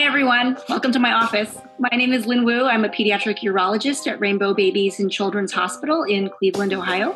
[0.00, 0.56] Hi, everyone.
[0.66, 1.58] Welcome to my office.
[1.78, 2.64] My name is Lynn Woo.
[2.64, 7.12] I'm a pediatric urologist at Rainbow Babies and Children's Hospital in Cleveland, Ohio.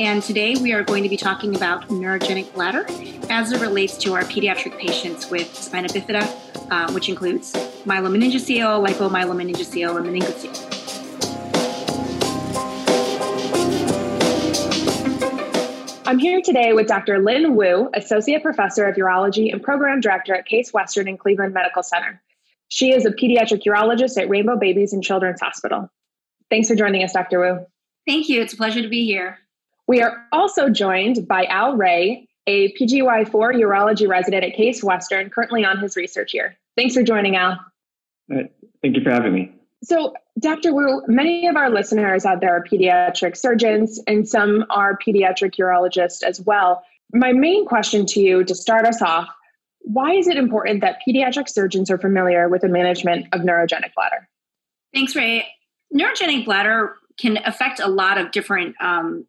[0.00, 2.86] And today we are going to be talking about neurogenic bladder
[3.30, 6.24] as it relates to our pediatric patients with spina bifida,
[6.72, 7.52] uh, which includes
[7.84, 10.74] myelomeningocele, lipomyelomeningocele, and meningocele.
[16.06, 17.20] I'm here today with Dr.
[17.20, 21.82] Lynn Woo, Associate Professor of Urology and Program Director at Case Western and Cleveland Medical
[21.82, 22.20] Center.
[22.74, 25.88] She is a pediatric urologist at Rainbow Babies and Children's Hospital.
[26.50, 27.38] Thanks for joining us, Dr.
[27.38, 27.64] Woo.
[28.04, 28.42] Thank you.
[28.42, 29.38] It's a pleasure to be here.
[29.86, 35.64] We are also joined by Al Ray, a PGY4 urology resident at Case Western, currently
[35.64, 36.56] on his research year.
[36.76, 37.60] Thanks for joining, Al.
[38.28, 38.52] Right.
[38.82, 39.54] Thank you for having me.
[39.84, 40.74] So, Dr.
[40.74, 46.24] Woo, many of our listeners out there are pediatric surgeons, and some are pediatric urologists
[46.24, 46.82] as well.
[47.12, 49.28] My main question to you to start us off
[49.84, 54.28] why is it important that pediatric surgeons are familiar with the management of neurogenic bladder?
[54.94, 55.46] Thanks, Rae.
[55.94, 59.26] Neurogenic bladder can affect a lot of different um,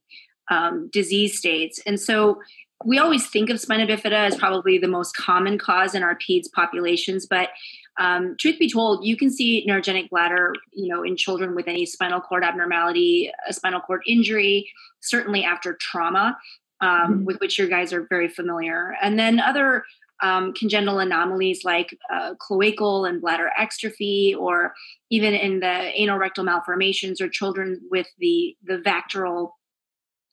[0.50, 1.80] um, disease states.
[1.86, 2.42] And so
[2.86, 6.52] we always think of spina bifida as probably the most common cause in our peds
[6.52, 7.50] populations, but
[7.98, 11.86] um, truth be told, you can see neurogenic bladder, you know, in children with any
[11.86, 14.70] spinal cord abnormality, a spinal cord injury,
[15.02, 16.38] certainly after trauma,
[16.82, 17.26] um, mm-hmm.
[17.26, 19.86] with which your guys are very familiar, and then other
[20.22, 24.74] um, congenital anomalies like uh, cloacal and bladder exstrophy, or
[25.10, 29.52] even in the anal rectal malformations, or children with the the VACTERL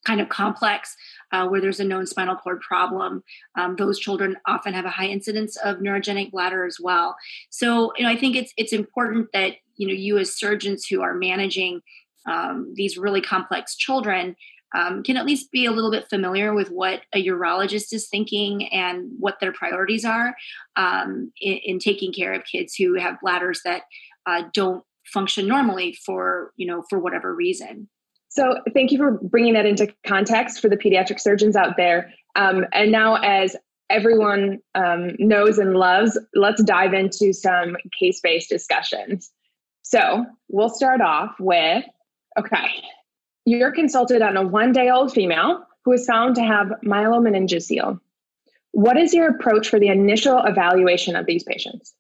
[0.05, 0.97] kind of complex
[1.31, 3.23] uh, where there's a known spinal cord problem
[3.57, 7.15] um, those children often have a high incidence of neurogenic bladder as well.
[7.51, 11.03] So you know i think it's it's important that you know you as surgeons who
[11.03, 11.81] are managing
[12.27, 14.37] um, these really complex children
[14.75, 18.73] um, can at least be a little bit familiar with what a urologist is thinking
[18.73, 20.35] and what their priorities are
[20.77, 23.83] um, in, in, taking care of kids who have bladders that
[24.27, 27.89] uh, don't function normally for you know for whatever reason
[28.35, 32.15] so, thank you for bringing that into context for the pediatric surgeons out there.
[32.35, 33.55] Um, and now, as
[33.91, 39.31] everyone um, knows and loves, let's dive into some case based discussions.
[39.83, 41.85] So, we'll start off with
[42.39, 42.69] okay,
[43.45, 47.99] you're consulted on a one day old female who is found to have myelomeningocele.
[48.73, 51.95] What is your approach for the initial evaluation of these patients?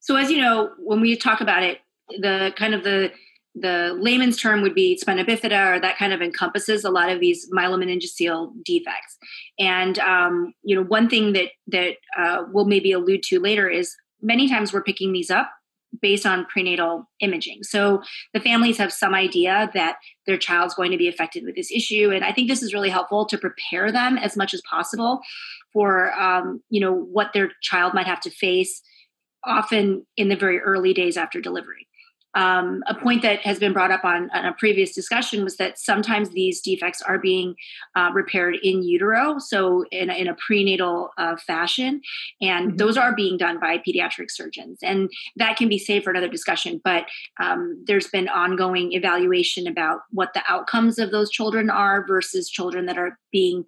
[0.00, 1.78] So, as you know, when we talk about it,
[2.08, 3.12] the kind of the
[3.54, 7.20] the layman's term would be spina bifida, or that kind of encompasses a lot of
[7.20, 9.18] these myelomeningocele defects.
[9.58, 13.94] And um, you know, one thing that that uh, we'll maybe allude to later is
[14.22, 15.50] many times we're picking these up
[16.00, 17.62] based on prenatal imaging.
[17.62, 18.02] So
[18.34, 22.10] the families have some idea that their child's going to be affected with this issue,
[22.14, 25.20] and I think this is really helpful to prepare them as much as possible
[25.72, 28.82] for um, you know what their child might have to face,
[29.44, 31.87] often in the very early days after delivery.
[32.34, 35.78] Um, a point that has been brought up on, on, a previous discussion was that
[35.78, 37.54] sometimes these defects are being
[37.96, 42.02] uh, repaired in utero, so in, in a prenatal uh, fashion,
[42.42, 42.76] and mm-hmm.
[42.76, 46.80] those are being done by pediatric surgeons, and that can be saved for another discussion.
[46.84, 47.06] But
[47.40, 52.84] um, there's been ongoing evaluation about what the outcomes of those children are versus children
[52.86, 53.64] that are being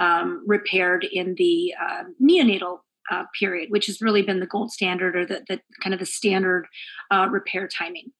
[0.00, 5.16] um, repaired in the uh, neonatal uh, period, which has really been the gold standard
[5.16, 6.66] or the, the kind of the standard
[7.10, 8.12] uh, repair timing.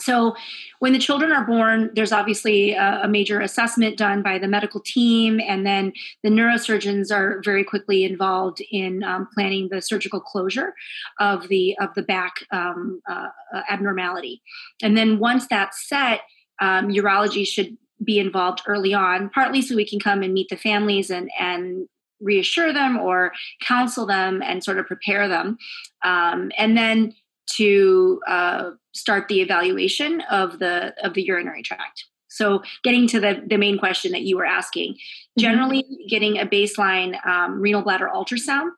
[0.00, 0.34] So,
[0.80, 4.80] when the children are born, there's obviously a, a, major assessment done by the medical
[4.80, 5.92] team, and then
[6.24, 10.74] the neurosurgeons are very quickly involved in um, planning the surgical closure
[11.20, 13.28] of the of the back um, uh,
[13.70, 14.42] abnormality.
[14.82, 16.22] And then once that's set,
[16.60, 20.56] um, urology should be involved early on, partly so we can come and meet the
[20.56, 21.88] families and and
[22.20, 23.32] reassure them or
[23.62, 25.58] counsel them and sort of prepare them.
[26.04, 27.14] Um, and then
[27.56, 32.06] to uh, start the evaluation of the of the urinary tract.
[32.28, 35.40] So, getting to the, the main question that you were asking, mm-hmm.
[35.40, 38.70] generally getting a baseline um, renal bladder ultrasound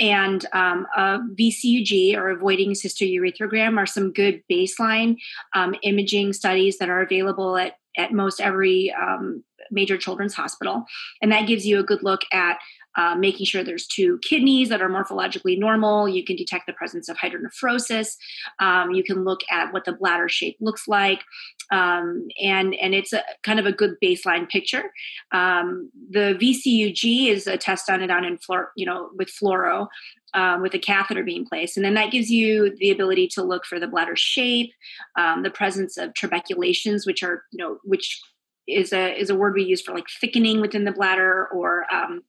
[0.00, 5.16] and um, a VCUG or avoiding voiding cystourethrogram are some good baseline
[5.54, 10.84] um, imaging studies that are available at, at most every um, major children's hospital.
[11.20, 12.58] And that gives you a good look at
[12.96, 16.08] uh, making sure there's two kidneys that are morphologically normal.
[16.08, 18.16] You can detect the presence of hydronephrosis.
[18.58, 21.22] Um, you can look at what the bladder shape looks like.
[21.70, 24.92] Um, and and it's a kind of a good baseline picture.
[25.32, 29.86] Um, the VCUG is a test done down in fluor, you know, with fluoro,
[30.34, 33.64] um, with a catheter being placed, and then that gives you the ability to look
[33.64, 34.72] for the bladder shape,
[35.16, 38.20] um, the presence of trabeculations, which are you know which
[38.66, 42.22] is a is a word we use for like thickening within the bladder or um,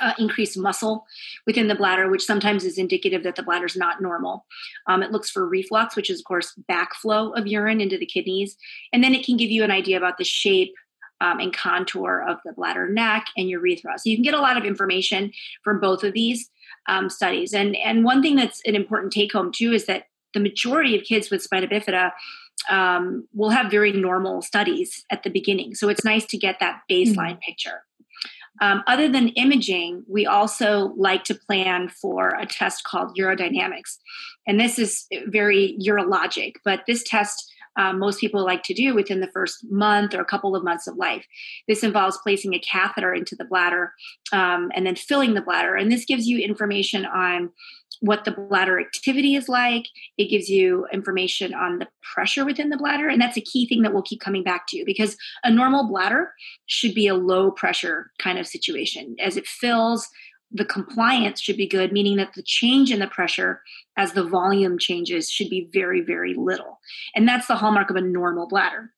[0.00, 1.06] uh, increased muscle
[1.46, 4.44] within the bladder, which sometimes is indicative that the bladder is not normal.
[4.86, 8.56] Um, it looks for reflux, which is, of course, backflow of urine into the kidneys.
[8.92, 10.74] And then it can give you an idea about the shape
[11.20, 13.98] um, and contour of the bladder neck and urethra.
[13.98, 15.32] So you can get a lot of information
[15.64, 16.50] from both of these
[16.88, 17.54] um, studies.
[17.54, 20.04] And, and one thing that's an important take home, too, is that
[20.34, 22.10] the majority of kids with spina bifida
[22.68, 25.74] um, will have very normal studies at the beginning.
[25.74, 27.38] So it's nice to get that baseline mm-hmm.
[27.38, 27.85] picture.
[28.60, 33.98] Um, other than imaging, we also like to plan for a test called urodynamics.
[34.46, 39.20] And this is very urologic, but this test um, most people like to do within
[39.20, 41.26] the first month or a couple of months of life.
[41.68, 43.92] This involves placing a catheter into the bladder
[44.32, 45.74] um, and then filling the bladder.
[45.74, 47.50] And this gives you information on
[48.00, 49.86] what the bladder activity is like.
[50.18, 53.08] It gives you information on the pressure within the bladder.
[53.08, 56.32] And that's a key thing that we'll keep coming back to because a normal bladder
[56.66, 59.16] should be a low pressure kind of situation.
[59.18, 60.08] As it fills,
[60.52, 63.62] the compliance should be good, meaning that the change in the pressure
[63.96, 66.80] as the volume changes should be very, very little.
[67.14, 68.92] And that's the hallmark of a normal bladder.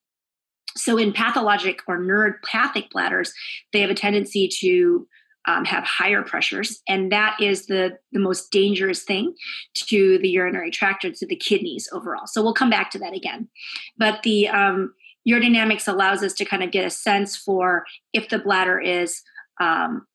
[0.77, 3.33] So, in pathologic or neuropathic bladders,
[3.73, 5.09] they have a tendency to
[5.47, 9.35] um, have higher pressures, and that is the, the most dangerous thing
[9.75, 12.27] to the urinary tract or to the kidneys overall.
[12.27, 13.49] So we'll come back to that again.
[13.97, 14.95] But the um,
[15.27, 19.23] urodynamics allows us to kind of get a sense for if the bladder is
[19.59, 20.07] um,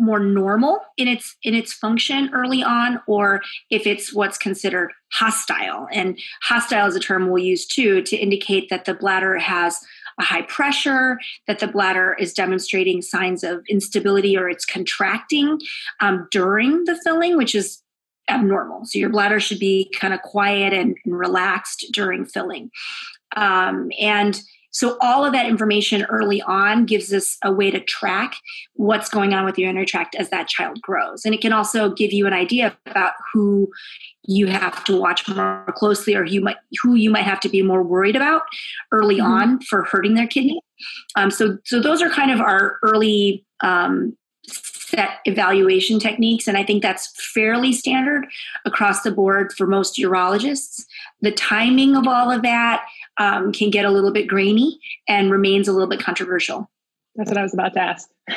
[0.00, 5.86] more normal in its in its function early on or if it's what's considered hostile
[5.92, 9.78] and hostile is a term we'll use too to indicate that the bladder has
[10.18, 15.58] a high pressure, that the bladder is demonstrating signs of instability or it's contracting
[16.00, 17.82] um, during the filling, which is
[18.28, 18.84] abnormal.
[18.84, 22.70] So your bladder should be kind of quiet and, relaxed during filling.
[23.34, 28.34] Um, and so all of that information early on gives us a way to track
[28.74, 31.24] what's going on with your urinary tract as that child grows.
[31.24, 33.70] And it can also give you an idea about who
[34.24, 37.48] you have to watch more closely or who you might who you might have to
[37.48, 38.42] be more worried about
[38.92, 39.26] early mm-hmm.
[39.26, 40.60] on for hurting their kidney.
[41.16, 44.16] Um, so so those are kind of our early um,
[44.90, 48.26] set evaluation techniques and i think that's fairly standard
[48.64, 50.84] across the board for most urologists
[51.20, 52.84] the timing of all of that
[53.20, 56.68] um, can get a little bit grainy and remains a little bit controversial.
[57.14, 58.08] That's what I was about to ask.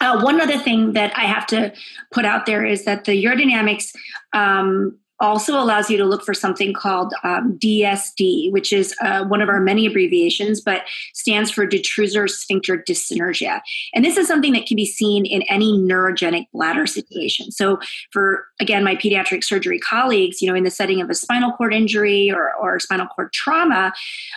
[0.00, 1.74] uh, one other thing that I have to
[2.12, 3.94] put out there is that the urodynamics
[4.32, 9.42] um, also allows you to look for something called um, DSD, which is uh, one
[9.42, 10.82] of our many abbreviations, but
[11.14, 13.60] stands for detrusor sphincter dyssynergia.
[13.94, 17.52] And this is something that can be seen in any neurogenic bladder situation.
[17.52, 17.78] So,
[18.10, 21.74] for again, my pediatric surgery colleagues, you know, in the setting of a spinal cord
[21.74, 23.92] injury or, or spinal cord trauma,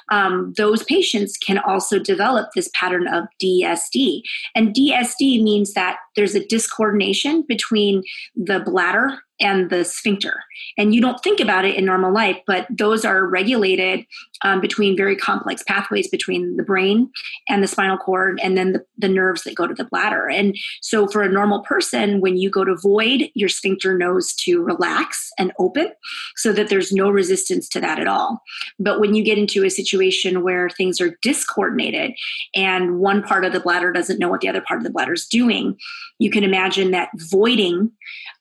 [0.09, 4.21] um, those patients can also develop this pattern of DSD.
[4.56, 8.04] And DSD means that there's a discoordination between
[8.36, 10.44] the bladder and the sphincter.
[10.77, 14.06] And you don't think about it in normal life, but those are regulated
[14.43, 17.09] um, between very complex pathways between the brain
[17.49, 20.29] and the spinal cord, and then the, the nerves that go to the bladder.
[20.29, 24.61] And so, for a normal person, when you go to void, your sphincter knows to
[24.61, 25.91] relax and open
[26.35, 28.41] so that there's no resistance to that at all.
[28.79, 32.13] But when you get into a situation where things are discoordinated
[32.55, 35.13] and one part of the bladder doesn't know what the other part of the bladder
[35.13, 35.77] is doing,
[36.19, 37.91] you can imagine that voiding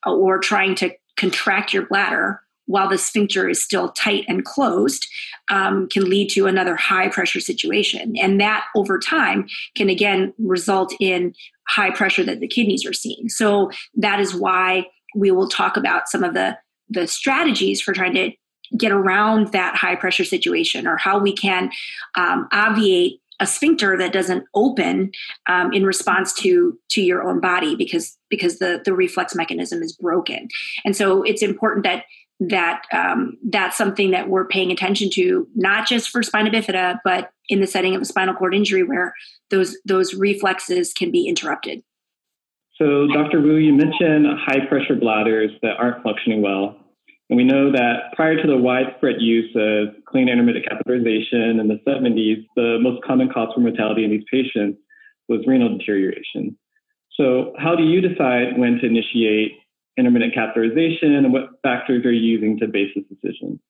[0.07, 2.41] or trying to contract your bladder
[2.73, 5.07] while the sphincter is still tight and closed
[5.51, 8.15] um, can lead to another high pressure situation.
[8.17, 11.35] And that over time can again result in
[11.69, 13.29] high pressure that the kidneys are seeing.
[13.29, 16.57] So that is why we will talk about some of the,
[16.89, 18.31] the strategies for trying to
[18.79, 21.71] get around that high pressure situation or how we can
[22.15, 25.11] um, obviate a sphincter that doesn't open
[25.47, 29.93] um, in response to to your own body because because the the reflex mechanism is
[29.93, 30.49] broken
[30.85, 32.05] and so it's important that
[32.41, 37.31] that um, that's something that we're paying attention to not just for spina bifida but
[37.49, 39.15] in the setting of a spinal cord injury where
[39.51, 41.83] those those reflexes can be interrupted
[42.77, 46.77] so dr woo you mentioned high pressure bladders that aren't functioning well
[47.33, 51.81] and we know that prior to the widespread use of clean intermittent catheterization in the
[51.89, 54.79] 70s, the most common cause for mortality in these patients
[55.31, 56.59] was renal deterioration.
[57.17, 59.53] So, how do you decide when to initiate
[59.97, 63.61] intermittent catheterization and what factors are you using to base this decision?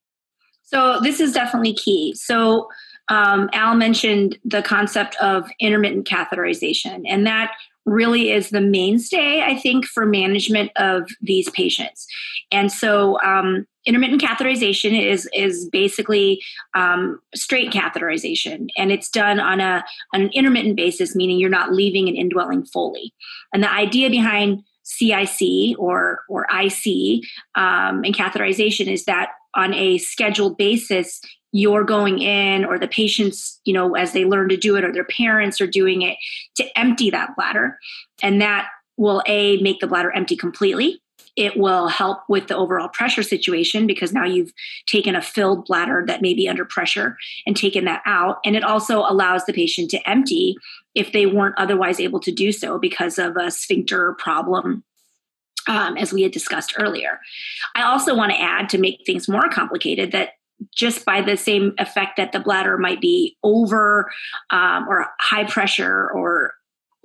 [0.62, 2.14] So, this is definitely key.
[2.14, 2.68] So,
[3.08, 7.52] um, Al mentioned the concept of intermittent catheterization, and that
[7.84, 12.06] really is the mainstay, I think, for management of these patients.
[12.52, 16.40] And so, um, intermittent catheterization is is basically
[16.74, 21.72] um, straight catheterization, and it's done on a on an intermittent basis, meaning you're not
[21.72, 23.12] leaving an indwelling fully.
[23.52, 27.24] And the idea behind CIC or or IC
[27.54, 31.20] um, and catheterization is that on a scheduled basis,
[31.52, 34.92] you're going in or the patients you know as they learn to do it or
[34.92, 36.16] their parents are doing it
[36.56, 37.78] to empty that bladder.
[38.22, 41.02] And that will a make the bladder empty completely
[41.36, 44.52] it will help with the overall pressure situation because now you've
[44.86, 48.64] taken a filled bladder that may be under pressure and taken that out and it
[48.64, 50.56] also allows the patient to empty
[50.94, 54.84] if they weren't otherwise able to do so because of a sphincter problem
[55.68, 57.20] um, as we had discussed earlier.
[57.74, 60.30] I also want to add to make things more complicated that
[60.74, 64.10] just by the same effect that the bladder might be over
[64.50, 66.54] um, or high pressure or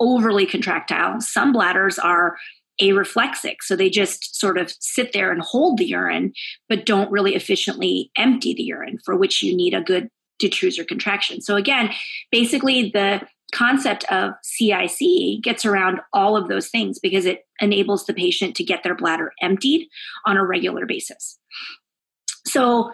[0.00, 2.36] overly contractile, some bladders are
[2.80, 3.56] areflexic.
[3.62, 6.32] So they just sort of sit there and hold the urine,
[6.68, 10.08] but don't really efficiently empty the urine, for which you need a good
[10.42, 11.40] detrusor contraction.
[11.40, 11.90] So again,
[12.30, 18.14] basically the concept of CIC gets around all of those things because it enables the
[18.14, 19.88] patient to get their bladder emptied
[20.26, 21.38] on a regular basis.
[22.46, 22.92] So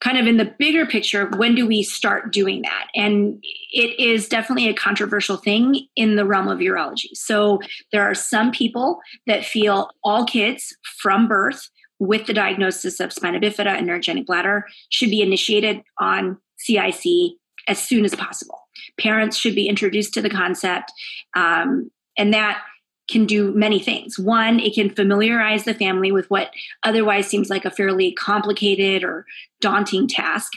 [0.00, 2.88] kind of in the bigger picture, when do we start doing that?
[2.94, 7.14] And it is definitely a controversial thing in the realm of urology.
[7.14, 7.60] So
[7.92, 13.40] there are some people that feel all kids from birth with the diagnosis of spina
[13.40, 17.32] bifida and neurogenic bladder should be initiated on CIC
[17.68, 18.58] as soon as possible.
[19.00, 20.92] Parents should be introduced to the concept,
[21.34, 22.62] um, and that
[23.08, 24.18] can do many things.
[24.18, 26.50] One, it can familiarize the family with what
[26.82, 29.26] otherwise seems like a fairly complicated or
[29.60, 30.52] daunting task.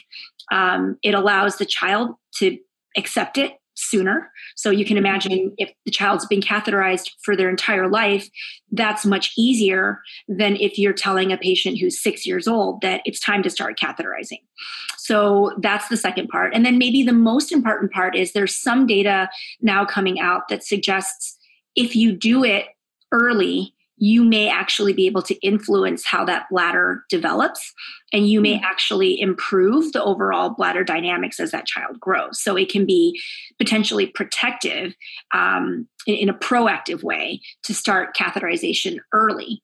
[0.52, 2.58] Um, it allows the child to
[2.98, 4.30] accept it sooner.
[4.56, 8.28] So you can imagine if the child's been catheterized for their entire life,
[8.72, 13.22] that's much easier than if you're telling a patient who's six years old that it's
[13.22, 14.42] time to start catheterizing.
[14.98, 16.54] So that's the second part.
[16.54, 19.30] And then maybe the most important part is there's some data
[19.62, 21.39] now coming out that suggests
[21.76, 22.66] if you do it
[23.12, 27.74] early, you may actually be able to influence how that bladder develops
[28.14, 28.62] and you may mm.
[28.64, 33.20] actually improve the overall bladder dynamics as that child grows so it can be
[33.58, 34.96] potentially protective
[35.34, 39.62] um, in, in, a proactive way to start catheterization early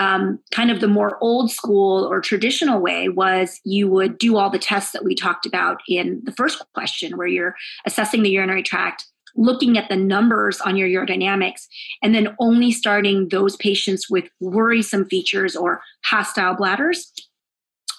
[0.00, 4.50] um, kind of the more old school or traditional way was you would do all
[4.50, 7.54] the tests that we talked about in the first question where you're
[7.86, 9.06] assessing the urinary tract
[9.38, 11.66] looking at the numbers on your urodynamics
[12.02, 17.12] and then only starting those patients with worrisome features or hostile bladders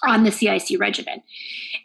[0.06, 1.22] on the CIC regimen.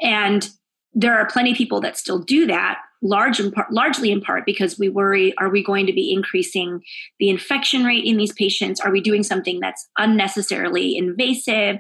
[0.01, 0.49] And
[0.93, 4.45] there are plenty of people that still do that large in part, largely in part
[4.45, 6.81] because we worry are we going to be increasing
[7.19, 8.79] the infection rate in these patients?
[8.79, 11.77] Are we doing something that's unnecessarily invasive?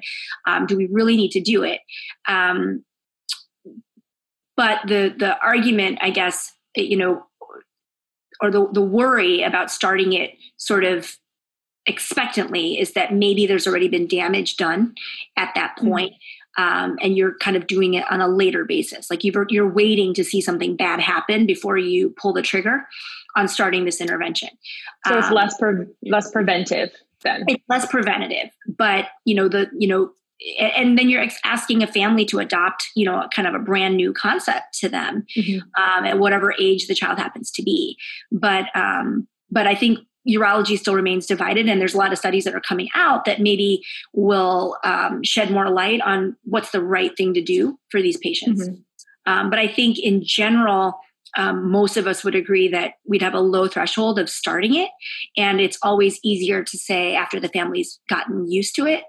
[0.47, 1.79] Um, do we really need to do it?
[2.27, 2.83] Um,
[4.57, 7.25] but the the argument i guess you know
[8.41, 11.17] or the, the worry about starting it sort of
[11.85, 14.95] expectantly is that maybe there's already been damage done
[15.37, 15.89] at that mm-hmm.
[15.89, 16.13] point,
[16.57, 19.09] um, and you're kind of doing it on a later basis.
[19.09, 22.87] Like you're, you're waiting to see something bad happen before you pull the trigger
[23.35, 24.49] on starting this intervention.
[25.07, 26.91] So it's um, less pre- less preventive
[27.25, 27.43] then.
[27.47, 30.11] it's less preventative but you know the you know
[30.59, 34.13] and then you're asking a family to adopt you know kind of a brand new
[34.13, 35.59] concept to them mm-hmm.
[35.81, 37.97] um, at whatever age the child happens to be
[38.31, 42.43] but um, but i think urology still remains divided and there's a lot of studies
[42.43, 47.15] that are coming out that maybe will um, shed more light on what's the right
[47.15, 49.31] thing to do for these patients mm-hmm.
[49.31, 50.99] um, but i think in general
[51.37, 54.89] um, most of us would agree that we'd have a low threshold of starting it
[55.37, 59.03] and it's always easier to say after the family's gotten used to it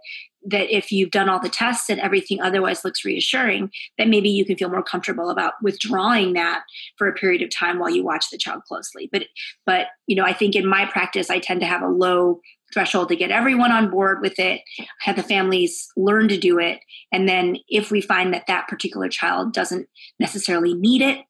[0.47, 4.45] that if you've done all the tests and everything otherwise looks reassuring, that maybe you
[4.45, 6.63] can feel more comfortable about withdrawing that
[6.97, 9.09] for a period of time while you watch the child closely.
[9.13, 9.27] But
[9.65, 12.41] but you know, I think in my practice, I tend to have a low
[12.73, 14.61] threshold to get everyone on board with it,
[15.01, 16.81] have the families learn to do it,
[17.13, 19.89] and then if we find that that particular child doesn't
[20.19, 21.25] necessarily need it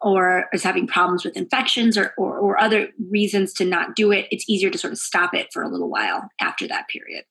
[0.00, 4.28] or is having problems with infections or, or, or other reasons to not do it,
[4.30, 7.24] it's easier to sort of stop it for a little while after that period.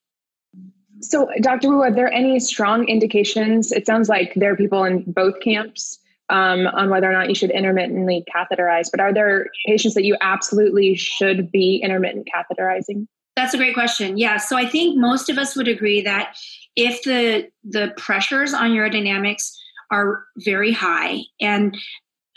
[1.01, 1.69] So, Dr.
[1.69, 3.71] Woo, are there any strong indications?
[3.71, 5.99] It sounds like there are people in both camps
[6.29, 10.17] um, on whether or not you should intermittently catheterize, but are there patients that you
[10.21, 13.07] absolutely should be intermittent catheterizing?
[13.35, 14.17] That's a great question.
[14.17, 14.37] Yeah.
[14.37, 16.35] So, I think most of us would agree that
[16.75, 19.51] if the the pressures on urodynamics
[19.91, 21.77] are very high, and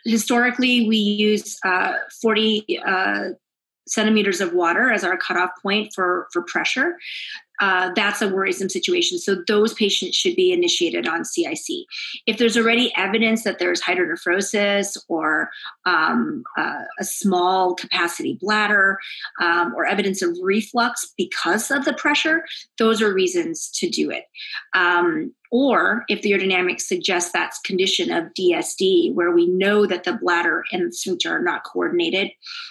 [0.05, 3.25] historically we use uh, 40 uh,
[3.87, 6.97] centimeters of water as our cutoff point for for pressure
[7.61, 9.19] uh, that's a worrisome situation.
[9.19, 11.87] So those patients should be initiated on CIC.
[12.27, 15.51] If there's already evidence that there's hydronephrosis or
[15.85, 18.99] um, uh, a small capacity bladder
[19.43, 22.45] um, or evidence of reflux because of the pressure,
[22.79, 24.25] those are reasons to do it.
[24.75, 30.13] Um, or if the urodynamics suggests that condition of DSD, where we know that the
[30.13, 32.31] bladder and the sphincter are not coordinated,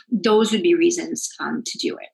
[0.09, 2.07] those would be reasons um, to do it.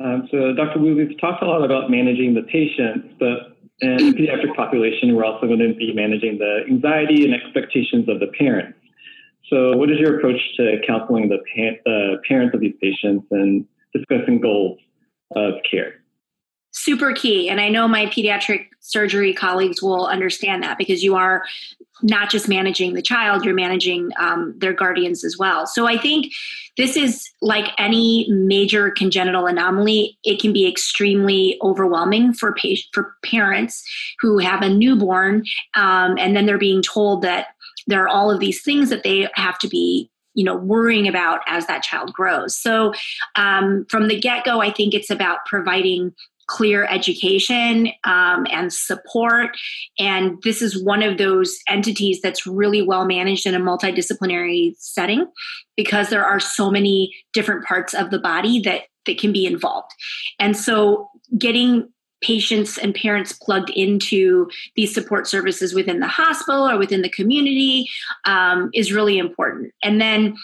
[0.00, 0.78] Um, so, Dr.
[0.78, 5.24] Woo, we've talked a lot about managing the patients, but in the pediatric population, we're
[5.24, 8.78] also going to be managing the anxiety and expectations of the parents.
[9.50, 13.64] So, what is your approach to counseling the pa- parents of these patients and
[13.94, 14.78] discussing goals
[15.34, 15.97] of care?
[16.80, 17.48] Super key.
[17.48, 21.44] And I know my pediatric surgery colleagues will understand that because you are
[22.02, 25.66] not just managing the child, you're managing um, their guardians as well.
[25.66, 26.32] So I think
[26.76, 30.16] this is like any major congenital anomaly.
[30.22, 33.82] It can be extremely overwhelming for pa- for parents
[34.20, 35.42] who have a newborn,
[35.74, 37.48] um, and then they're being told that
[37.88, 41.40] there are all of these things that they have to be you know worrying about
[41.48, 42.92] as that child grows so
[43.34, 46.14] um, from the get-go i think it's about providing
[46.48, 49.56] clear education um, and support.
[49.98, 55.26] And this is one of those entities that's really well managed in a multidisciplinary setting
[55.76, 59.92] because there are so many different parts of the body that, that can be involved.
[60.40, 61.88] And so getting
[62.20, 67.88] patients and parents plugged into these support services within the hospital or within the community
[68.24, 69.72] um, is really important.
[69.82, 70.36] And then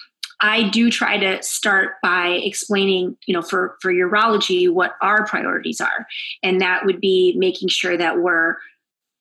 [0.44, 5.80] I do try to start by explaining, you know, for for urology what our priorities
[5.80, 6.06] are,
[6.42, 8.56] and that would be making sure that we're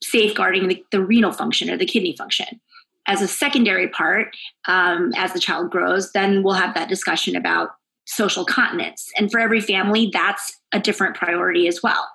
[0.04, 2.60] safeguarding the, the renal function or the kidney function.
[3.08, 4.36] As a secondary part,
[4.68, 7.70] um, as the child grows, then we'll have that discussion about
[8.06, 12.06] social continence, and for every family, that's a different priority as well.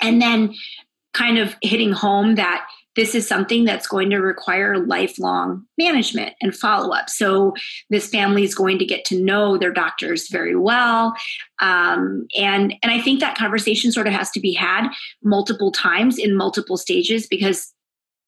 [0.00, 0.54] And then,
[1.12, 2.66] kind of hitting home that
[2.96, 7.08] this is something that's going to require lifelong management and follow up.
[7.08, 7.54] So,
[7.90, 11.14] this family is going to get to know their doctors very well.
[11.60, 14.88] Um, and, and I think that conversation sort of has to be had
[15.22, 17.72] multiple times in multiple stages because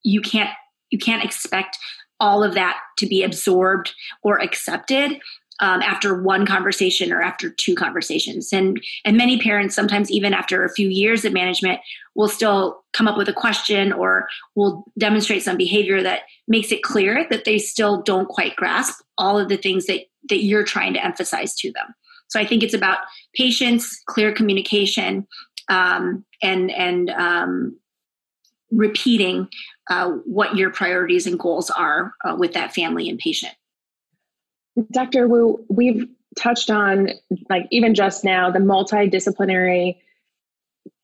[0.03, 0.51] you can't
[0.91, 1.77] you can't expect
[2.21, 5.21] all of that to be absorbed or accepted
[5.61, 8.53] um, after one conversation or after two conversations.
[8.53, 11.81] And and many parents sometimes even after a few years of management
[12.15, 16.83] will still come up with a question or will demonstrate some behavior that makes it
[16.83, 20.93] clear that they still don't quite grasp all of the things that that you're trying
[20.93, 21.95] to emphasize to them.
[22.29, 22.99] So i think it's about
[23.35, 25.27] patience clear communication
[25.69, 27.79] um, and and um,
[28.71, 29.49] repeating
[29.91, 33.55] uh, what your priorities and goals are uh, with that family and patient
[34.91, 35.29] Dr.
[35.29, 36.07] Woo, we've
[36.39, 37.11] touched on,
[37.51, 39.97] like, even just now, the multidisciplinary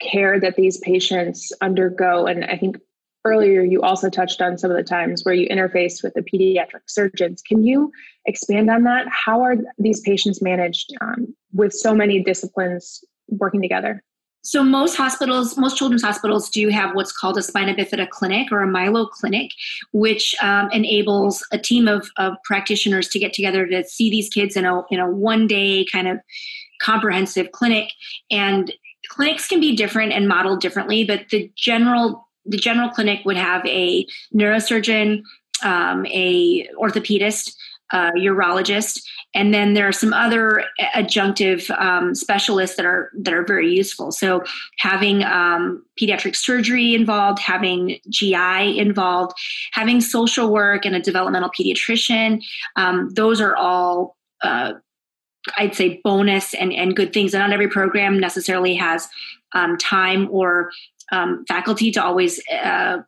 [0.00, 2.26] care that these patients undergo.
[2.26, 2.78] And I think
[3.24, 6.82] earlier you also touched on some of the times where you interface with the pediatric
[6.86, 7.42] surgeons.
[7.42, 7.90] Can you
[8.26, 9.06] expand on that?
[9.08, 14.02] How are these patients managed um, with so many disciplines working together?
[14.44, 18.62] So most hospitals, most children's hospitals do have what's called a spina bifida clinic or
[18.62, 19.52] a myelo clinic,
[19.92, 24.54] which um, enables a team of, of practitioners to get together to see these kids
[24.54, 26.18] in a in a one day kind of
[26.80, 27.90] comprehensive clinic.
[28.30, 28.70] And
[29.08, 33.64] clinics can be different and modeled differently, but the general the general clinic would have
[33.64, 35.22] a neurosurgeon,
[35.62, 37.54] um, a orthopedist,
[37.92, 39.02] uh, urologist,
[39.34, 44.12] and then there are some other adjunctive um, specialists that are that are very useful.
[44.12, 44.44] So
[44.78, 49.34] having um, pediatric surgery involved, having GI involved,
[49.72, 52.42] having social work and a developmental pediatrician,
[52.76, 54.16] um, those are all.
[54.42, 54.74] Uh,
[55.58, 57.34] I'd say bonus and, and good things.
[57.34, 59.06] And not every program necessarily has
[59.54, 60.70] um, time or
[61.12, 62.98] um, faculty to always uh,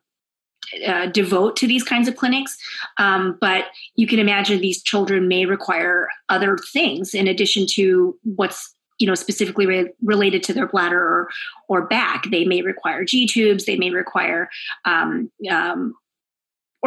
[0.85, 2.57] uh, devote to these kinds of clinics.
[2.97, 8.73] Um, but you can imagine these children may require other things in addition to what's
[8.99, 11.29] you know specifically re- related to their bladder or,
[11.67, 12.25] or back.
[12.31, 13.65] They may require G tubes.
[13.65, 14.49] They may require
[14.85, 15.95] um, um,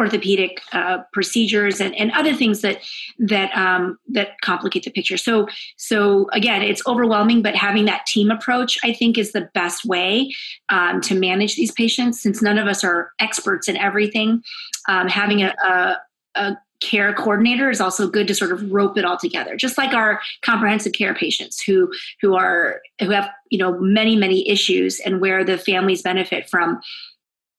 [0.01, 2.79] orthopedic uh, procedures and, and other things that
[3.19, 5.17] that um, that complicate the picture.
[5.17, 9.85] So so again, it's overwhelming, but having that team approach, I think, is the best
[9.85, 10.33] way
[10.69, 12.21] um, to manage these patients.
[12.21, 14.41] Since none of us are experts in everything,
[14.89, 15.97] um, having a, a,
[16.35, 19.93] a care coordinator is also good to sort of rope it all together just like
[19.93, 25.21] our comprehensive care patients who who are who have you know many many issues and
[25.21, 26.81] where the families benefit from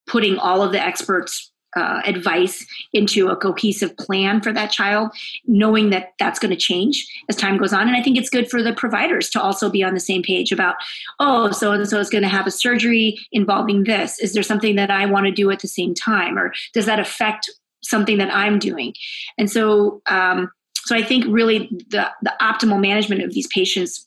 [0.09, 5.11] putting all of the experts uh, advice into a cohesive plan for that child,
[5.46, 7.88] knowing that that's going to change as time goes on.
[7.88, 10.52] And I think it's good for the providers to also be on the same page
[10.52, 10.76] about,
[11.18, 14.18] oh, so and so is going to have a surgery involving this.
[14.18, 17.00] Is there something that I want to do at the same time, or does that
[17.00, 17.50] affect
[17.82, 18.94] something that I'm doing?
[19.38, 20.50] And so, um,
[20.85, 24.06] so I think really the the optimal management of these patients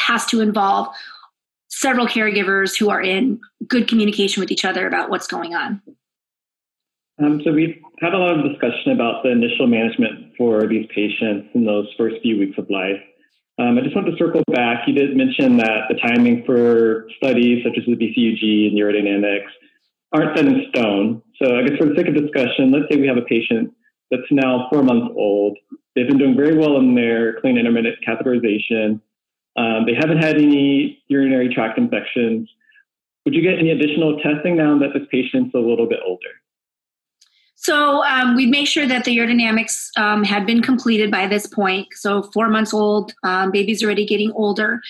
[0.00, 0.88] has to involve
[1.68, 5.80] several caregivers who are in good communication with each other about what's going on.
[7.22, 11.48] Um, so we've had a lot of discussion about the initial management for these patients
[11.54, 12.98] in those first few weeks of life.
[13.58, 14.88] Um, I just want to circle back.
[14.88, 19.52] You did mention that the timing for studies such as the VCUG and urodynamics
[20.12, 21.22] aren't set in stone.
[21.40, 23.72] So I guess for the sake of discussion, let's say we have a patient
[24.10, 25.56] that's now four months old.
[25.94, 29.00] They've been doing very well in their clean intermittent catheterization.
[29.56, 32.48] Um, they haven't had any urinary tract infections.
[33.24, 36.41] Would you get any additional testing now that this patient's a little bit older?
[37.62, 41.86] So um, we make sure that the urodynamics um, had been completed by this point.
[41.94, 44.80] So four months old, um, baby's already getting older.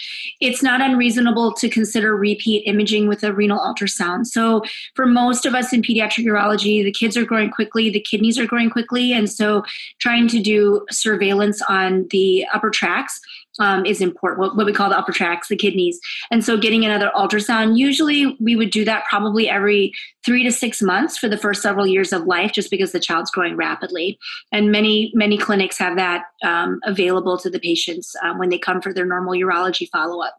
[0.40, 4.26] It's not unreasonable to consider repeat imaging with a renal ultrasound.
[4.26, 4.62] So
[4.94, 8.46] for most of us in pediatric urology, the kids are growing quickly, the kidneys are
[8.46, 9.64] growing quickly, and so
[9.98, 13.20] trying to do surveillance on the upper tracts
[13.58, 16.00] um, is important, what, what, we call the upper tracts, the kidneys.
[16.30, 19.92] And so getting another ultrasound, usually we would do that probably every
[20.24, 23.30] three to six months for the first several years of life, just because the child's
[23.30, 24.18] growing rapidly.
[24.52, 28.80] And many, many clinics have that um, available to the patients um, when they come
[28.80, 30.38] for their normal urology follow up.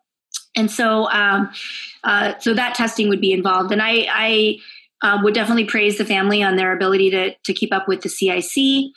[0.56, 1.52] And so, um,
[2.04, 3.71] uh, so that testing would be involved.
[3.71, 4.58] And I, I
[5.04, 8.10] uh, would definitely praise the family on their ability to, to keep up with the
[8.10, 8.93] CIC.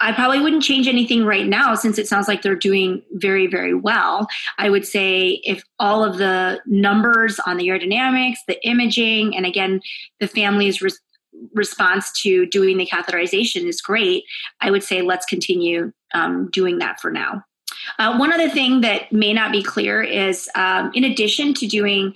[0.00, 3.74] I probably wouldn't change anything right now since it sounds like they're doing very, very
[3.74, 4.28] well.
[4.56, 9.80] I would say if all of the numbers on the urodynamics, the imaging, and again,
[10.20, 10.92] the family's re-
[11.52, 14.24] response to doing the catheterization is great,
[14.60, 17.44] I would say let's continue um, doing that for now.
[17.98, 22.14] Uh, one other thing that may not be clear is um, in addition to doing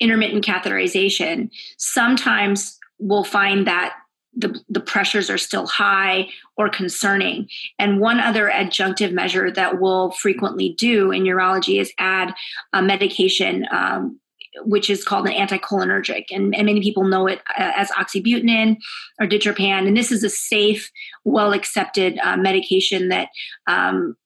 [0.00, 3.94] intermittent catheterization, sometimes we'll find that
[4.36, 7.48] the, the pressures are still high or concerning.
[7.78, 12.34] And one other adjunctive measure that we'll frequently do in urology is add
[12.72, 13.66] a medication.
[13.70, 14.20] Um,
[14.58, 18.76] which is called an anticholinergic, and, and many people know it uh, as oxybutynin
[19.20, 19.88] or ditropan.
[19.88, 20.92] And this is a safe,
[21.24, 23.30] well accepted uh, medication that
[23.66, 24.16] um,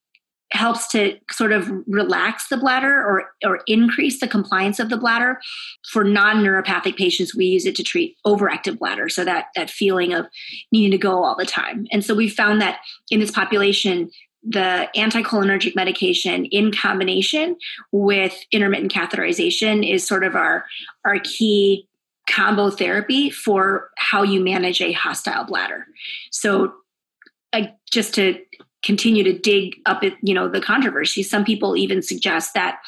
[0.52, 5.38] helps to sort of relax the bladder or, or increase the compliance of the bladder.
[5.90, 9.08] For non-neuropathic patients, we use it to treat overactive bladder.
[9.08, 10.26] So that, that feeling of
[10.72, 11.86] needing to go all the time.
[11.92, 12.80] And so we found that
[13.10, 14.10] in this population,
[14.42, 17.56] the anticholinergic medication in combination
[17.92, 20.64] with intermittent catheterization is sort of our,
[21.04, 21.86] our key
[22.28, 25.86] combo therapy for how you manage a hostile bladder.
[26.30, 26.72] So
[27.90, 28.38] just to
[28.84, 31.22] continue to dig up you know the controversy.
[31.22, 32.80] Some people even suggest that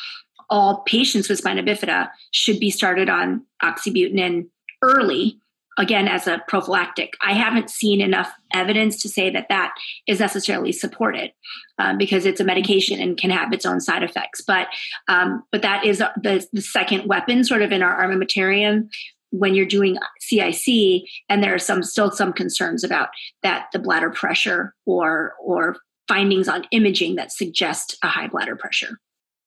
[0.49, 4.49] all patients with spina bifida should be started on oxybutynin
[4.83, 5.41] early
[5.79, 7.15] again as a prophylactic.
[7.23, 9.73] I haven't seen enough evidence to say that that
[10.07, 11.33] is necessarily supported
[11.79, 14.43] um, because it's a medication and can have its own side effects.
[14.43, 14.67] But
[15.09, 18.91] um, but that is the, the second weapon sort of in our armamentarium
[19.31, 23.09] when you're doing CIC, and there are some still some concerns about
[23.43, 25.77] that the bladder pressure or or
[26.09, 28.99] findings on imaging that suggest a high bladder pressure.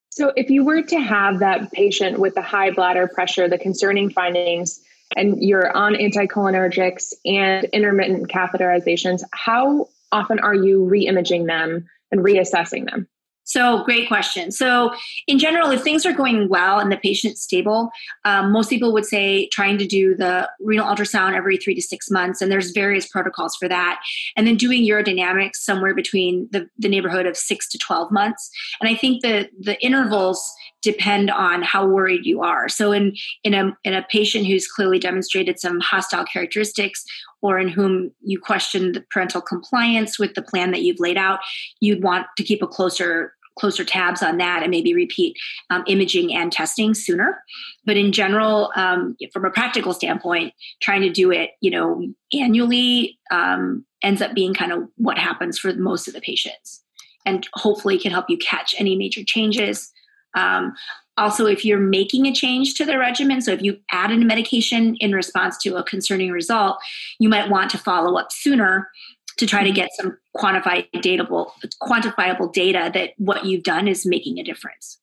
[0.10, 4.10] So, if you were to have that patient with the high bladder pressure, the concerning
[4.12, 4.80] findings,
[5.16, 12.22] and you're on anticholinergics and intermittent catheterizations, how often are you re imaging them and
[12.22, 13.08] reassessing them?
[13.46, 14.52] So, great question.
[14.52, 14.94] So,
[15.28, 17.92] in general, if things are going well and the patient's stable,
[18.26, 22.10] um, most people would say trying to do the renal ultrasound every three to six
[22.10, 24.02] months, and there's various protocols for that.
[24.38, 28.50] And then doing urodynamics somewhere between the, the neighborhood of six to 12 months.
[28.80, 30.54] And I think the, the intervals
[30.84, 32.70] depend on how worried you are.
[32.70, 37.04] So in in a in a patient who's clearly demonstrated some hostile characteristics
[37.44, 41.40] or in whom you question the parental compliance with the plan that you've laid out,
[41.82, 45.38] you'd want to keep a closer closer tabs on that and maybe repeat
[45.70, 47.40] um, imaging and testing sooner.
[47.86, 52.04] But in general um, from a practical standpoint trying to do it you know
[52.34, 56.84] annually um, ends up being kind of what happens for most of the patients
[57.26, 59.92] and hopefully can help you catch any major changes.
[60.36, 60.74] Um,
[61.18, 64.96] also, if you're making a change to the regimen, so if you add a medication
[64.96, 66.78] in response to a concerning result,
[67.20, 68.90] you might want to follow up sooner
[69.38, 74.40] to try to get some quantified datable, quantifiable data that what you've done is making
[74.40, 75.00] a difference.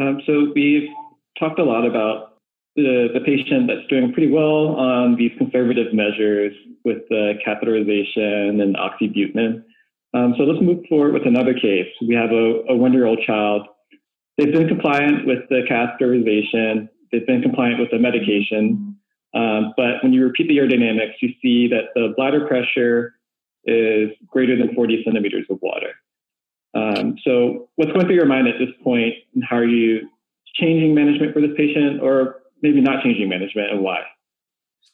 [0.00, 0.88] Um, so we've
[1.38, 2.38] talked a lot about
[2.76, 6.52] the, the patient that's doing pretty well on these conservative measures
[6.84, 9.62] with the catheterization and oxybutynin.
[10.14, 11.88] Um, so let's move forward with another case.
[12.06, 13.66] We have a, a one-year-old child.
[14.40, 16.88] They've been compliant with the catheterization.
[17.12, 18.96] They've been compliant with the medication.
[19.34, 23.16] Um, but when you repeat the urodynamics, you see that the bladder pressure
[23.66, 25.92] is greater than 40 centimeters of water.
[26.72, 30.08] Um, so what's going through your mind at this point, and how are you
[30.54, 34.00] changing management for this patient, or maybe not changing management, and why?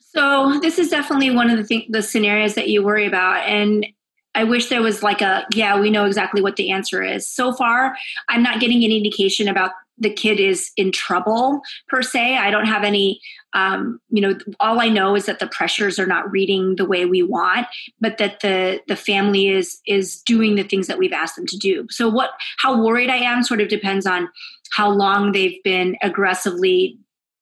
[0.01, 3.87] So this is definitely one of the th- the scenarios that you worry about, and
[4.37, 7.29] I wish there was like a yeah, we know exactly what the answer is.
[7.29, 7.96] So far,
[8.29, 12.37] I'm not getting any indication about the kid is in trouble per se.
[12.37, 13.18] I don't have any,
[13.55, 17.07] um, you know, all I know is that the pressures are not reading the way
[17.07, 17.66] we want,
[17.99, 21.57] but that the the family is is doing the things that we've asked them to
[21.57, 21.87] do.
[21.90, 24.29] So what, how worried I am, sort of depends on
[24.72, 26.99] how long they've been aggressively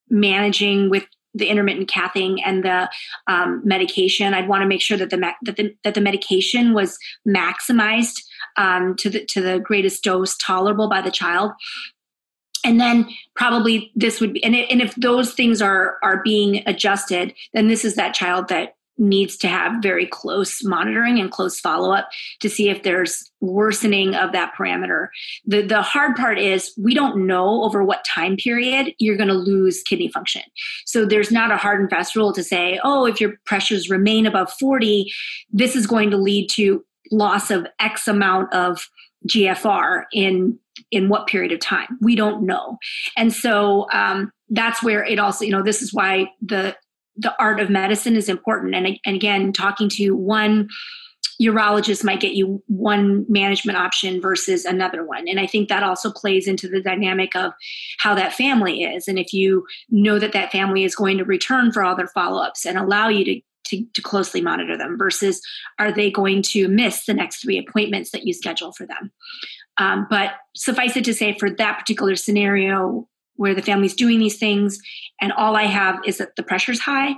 [0.09, 1.05] managing with
[1.35, 2.89] the intermittent cathing and the
[3.27, 4.33] um, medication.
[4.33, 8.21] I'd want to make sure that the, that the that the medication was maximized
[8.57, 11.51] um, to the to the greatest dose tolerable by the child.
[12.63, 16.63] And then probably this would be, and, it, and if those things are are being
[16.65, 21.59] adjusted, then this is that child that needs to have very close monitoring and close
[21.59, 25.07] follow up to see if there's worsening of that parameter.
[25.45, 29.33] The the hard part is we don't know over what time period you're going to
[29.33, 30.43] lose kidney function.
[30.85, 34.25] So there's not a hard and fast rule to say, "Oh, if your pressures remain
[34.25, 35.11] above 40,
[35.51, 38.87] this is going to lead to loss of x amount of
[39.27, 40.59] GFR in
[40.91, 41.97] in what period of time.
[42.01, 42.77] We don't know,
[43.17, 46.75] and so um, that's where it also you know this is why the
[47.17, 48.75] the art of medicine is important.
[48.75, 50.69] And, and again, talking to one
[51.41, 55.27] urologist might get you one management option versus another one.
[55.27, 57.51] And I think that also plays into the dynamic of
[57.99, 59.07] how that family is.
[59.07, 62.41] And if you know that that family is going to return for all their follow
[62.41, 65.41] ups and allow you to to, to, closely monitor them versus
[65.79, 69.11] are they going to miss the next three appointments that you schedule for them
[69.79, 74.37] um, but suffice it to say for that particular scenario where the family's doing these
[74.37, 74.79] things
[75.21, 77.15] and all i have is that the pressure's high.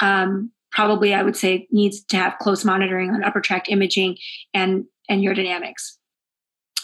[0.00, 4.16] Um, probably i would say needs to have close monitoring on upper tract imaging
[4.54, 5.96] and and urodynamics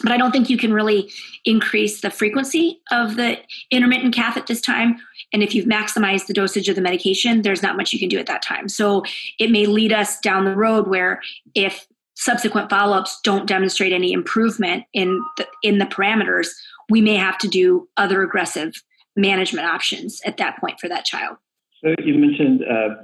[0.01, 1.09] but i don't think you can really
[1.45, 3.37] increase the frequency of the
[3.71, 4.97] intermittent cath at this time
[5.35, 8.17] and if you've maximized the dosage of the medication there's not much you can do
[8.17, 8.69] at that time.
[8.69, 9.03] So
[9.37, 11.21] it may lead us down the road where
[11.53, 16.47] if subsequent follow-ups don't demonstrate any improvement in the, in the parameters
[16.89, 18.73] we may have to do other aggressive
[19.15, 21.37] management options at that point for that child.
[21.83, 23.03] So you mentioned uh,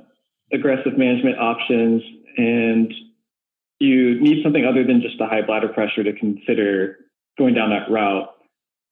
[0.54, 2.02] aggressive management options,
[2.38, 2.94] and
[3.80, 6.98] you need something other than just a high bladder pressure to consider
[7.38, 8.30] going down that route.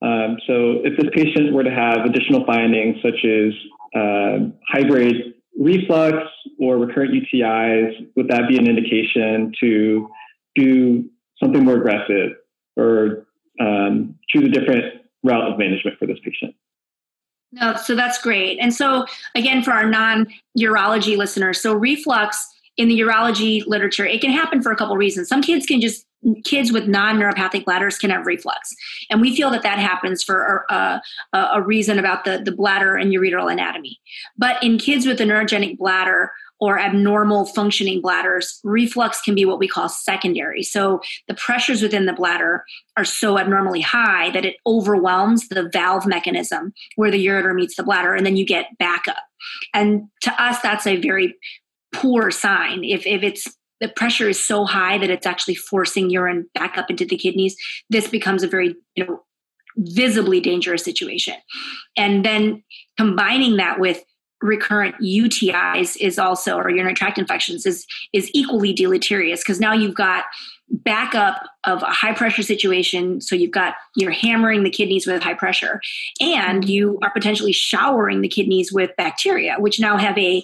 [0.02, 3.54] Um, so if this patient were to have additional findings such as
[3.96, 6.18] uh, high grade reflux
[6.60, 10.10] or recurrent UTIs, would that be an indication to
[10.56, 11.10] do
[11.42, 12.32] something more aggressive
[12.78, 13.28] or
[13.60, 16.56] um, choose a different route of management for this patient.
[17.52, 18.60] No, so that's great.
[18.60, 24.22] And so, again, for our non urology listeners, so reflux in the urology literature, it
[24.22, 25.28] can happen for a couple reasons.
[25.28, 26.06] Some kids can just
[26.44, 28.76] kids with non-neuropathic bladders can have reflux
[29.10, 31.02] and we feel that that happens for a,
[31.34, 33.98] a, a reason about the, the bladder and ureteral anatomy
[34.38, 39.60] but in kids with a neurogenic bladder or abnormal functioning bladders, reflux can be what
[39.60, 40.64] we call secondary.
[40.64, 42.64] So the pressures within the bladder
[42.98, 47.84] are so abnormally high that it overwhelms the valve mechanism where the ureter meets the
[47.84, 49.24] bladder, and then you get backup.
[49.74, 51.36] And to us, that's a very
[51.94, 52.84] poor sign.
[52.84, 53.48] If, if it's
[53.80, 57.56] the pressure is so high that it's actually forcing urine back up into the kidneys,
[57.90, 59.24] this becomes a very you know
[59.78, 61.36] visibly dangerous situation.
[61.96, 62.64] And then
[62.98, 64.04] combining that with
[64.42, 69.96] recurrent UTIs is also or urinary tract infections is is equally deleterious because now you've
[69.96, 70.26] got
[70.72, 73.22] backup of a high pressure situation.
[73.22, 75.82] So you've got you're hammering the kidneys with high pressure
[76.22, 80.44] and you are potentially showering the kidneys with bacteria which now have a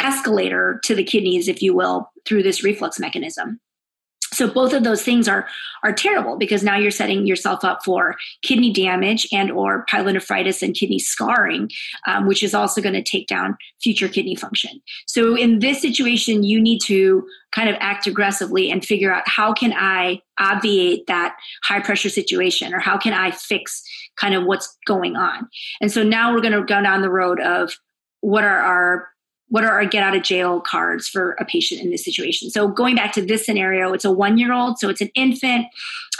[0.00, 3.60] escalator to the kidneys if you will through this reflux mechanism
[4.42, 5.46] so both of those things are
[5.84, 10.74] are terrible because now you're setting yourself up for kidney damage and or pyelonephritis and
[10.74, 11.70] kidney scarring
[12.08, 14.82] um, which is also going to take down future kidney function.
[15.06, 19.52] So in this situation you need to kind of act aggressively and figure out how
[19.52, 23.84] can i obviate that high pressure situation or how can i fix
[24.16, 25.48] kind of what's going on.
[25.80, 27.72] And so now we're going to go down the road of
[28.20, 29.11] what are our
[29.52, 32.48] what are our get out of jail cards for a patient in this situation?
[32.48, 35.66] So going back to this scenario, it's a one year old, so it's an infant.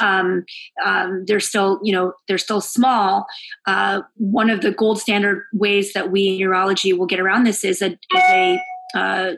[0.00, 0.44] Um,
[0.84, 3.24] um, they're still, you know, they're still small.
[3.66, 7.64] Uh, one of the gold standard ways that we in urology will get around this
[7.64, 8.60] is a, is a
[8.94, 9.32] uh,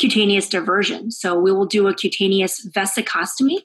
[0.00, 1.12] cutaneous diversion.
[1.12, 3.58] So we will do a cutaneous vesicostomy,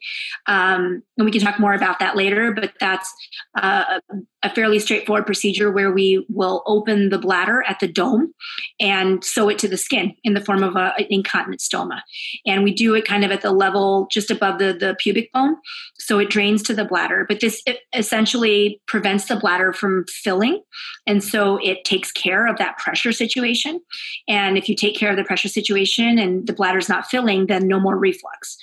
[0.46, 2.52] um, and we can talk more about that later.
[2.52, 3.12] But that's
[3.58, 4.00] uh,
[4.46, 8.32] a fairly straightforward procedure where we will open the bladder at the dome
[8.80, 12.02] and sew it to the skin in the form of a, an incontinent stoma,
[12.46, 15.56] and we do it kind of at the level just above the the pubic bone,
[15.98, 17.26] so it drains to the bladder.
[17.28, 20.62] But this essentially prevents the bladder from filling,
[21.08, 23.82] and so it takes care of that pressure situation.
[24.28, 27.68] And if you take care of the pressure situation and the bladder's not filling, then
[27.68, 28.58] no more reflux.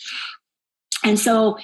[1.04, 1.58] And so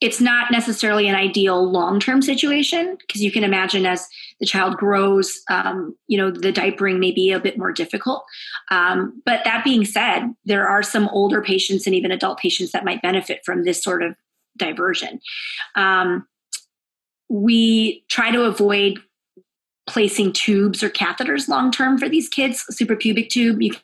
[0.00, 4.06] it's not necessarily an ideal long-term situation because you can imagine as
[4.38, 8.24] the child grows um, you know the diapering may be a bit more difficult.
[8.70, 12.84] Um, but that being said there are some older patients and even adult patients that
[12.84, 14.14] might benefit from this sort of
[14.56, 15.20] diversion.
[15.74, 16.26] Um,
[17.28, 19.00] we try to avoid
[19.88, 23.74] placing tubes or catheters long term for these kids suprapubic tube you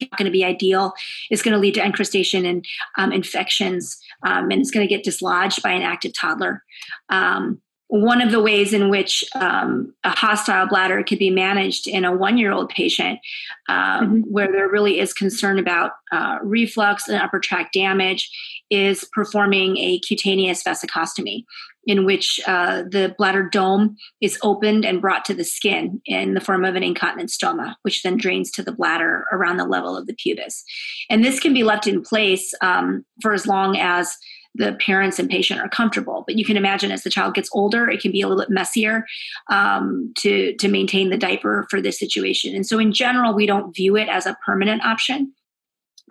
[0.00, 0.92] not going to be ideal.
[1.30, 2.64] It's going to lead to encrustation and
[2.96, 6.62] um, infections, um, and it's going to get dislodged by an active toddler.
[7.08, 12.04] Um, one of the ways in which um, a hostile bladder could be managed in
[12.04, 13.18] a one year old patient,
[13.68, 14.20] um, mm-hmm.
[14.30, 18.30] where there really is concern about uh, reflux and upper tract damage,
[18.70, 21.44] is performing a cutaneous vesicostomy
[21.84, 26.40] in which uh, the bladder dome is opened and brought to the skin in the
[26.40, 30.06] form of an incontinent stoma, which then drains to the bladder around the level of
[30.06, 30.64] the pubis.
[31.08, 34.16] And this can be left in place um, for as long as
[34.54, 36.24] the parents and patient are comfortable.
[36.26, 38.50] But you can imagine as the child gets older, it can be a little bit
[38.50, 39.06] messier
[39.50, 42.54] um, to to maintain the diaper for this situation.
[42.54, 45.32] And so, in general, we don't view it as a permanent option.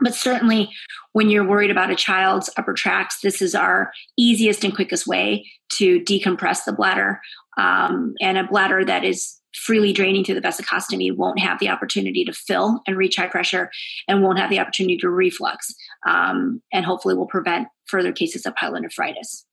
[0.01, 0.69] But certainly,
[1.13, 5.49] when you're worried about a child's upper tracts, this is our easiest and quickest way
[5.73, 7.21] to decompress the bladder.
[7.57, 12.23] Um, and a bladder that is freely draining through the vesicostomy won't have the opportunity
[12.23, 13.71] to fill and reach high pressure
[14.07, 15.73] and won't have the opportunity to reflux
[16.05, 19.43] um, and hopefully will prevent further cases of pyelonephritis.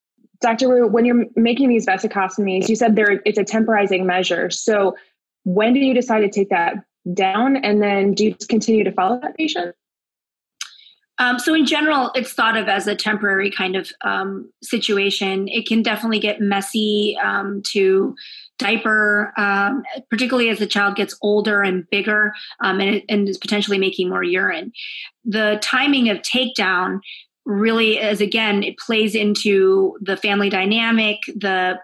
[0.40, 0.68] Dr.
[0.68, 4.50] Woo, when you're making these vesicostomies, you said there it's a temporizing measure.
[4.50, 4.96] So
[5.44, 6.74] when do you decide to take that
[7.12, 9.74] down and then do you continue to follow that patient?
[11.18, 15.48] Um, so in general, it's thought of as a temporary kind of um, situation.
[15.48, 18.16] It can definitely get messy um, to
[18.58, 23.78] diaper, um, particularly as the child gets older and bigger um, and, and is potentially
[23.78, 24.72] making more urine.
[25.24, 27.00] The timing of takedown
[27.46, 31.78] really is again it plays into the family dynamic the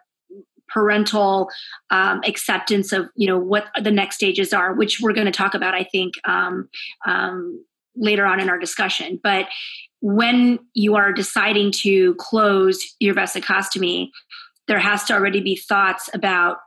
[0.68, 1.50] parental
[1.90, 5.52] um, acceptance of you know what the next stages are which we're going to talk
[5.52, 6.68] about i think um,
[7.06, 7.62] um,
[7.96, 9.46] later on in our discussion but
[10.00, 14.08] when you are deciding to close your vesicostomy
[14.68, 16.58] there has to already be thoughts about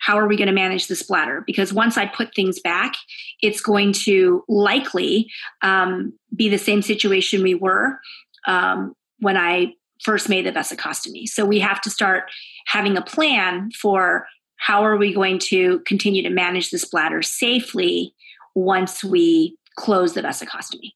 [0.00, 1.44] how are we going to manage this bladder?
[1.46, 2.94] Because once I put things back,
[3.42, 5.30] it's going to likely
[5.62, 7.98] um, be the same situation we were
[8.46, 11.28] um, when I first made the vesicostomy.
[11.28, 12.24] So we have to start
[12.66, 18.14] having a plan for how are we going to continue to manage this bladder safely
[18.54, 20.92] once we close the vesicostomy.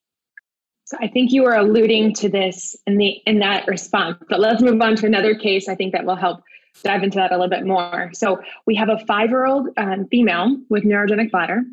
[0.85, 4.17] So I think you were alluding to this in the in that response.
[4.29, 5.67] But let's move on to another case.
[5.67, 6.41] I think that will help
[6.83, 8.11] dive into that a little bit more.
[8.13, 11.63] So we have a five-year-old um, female with neurogenic bladder.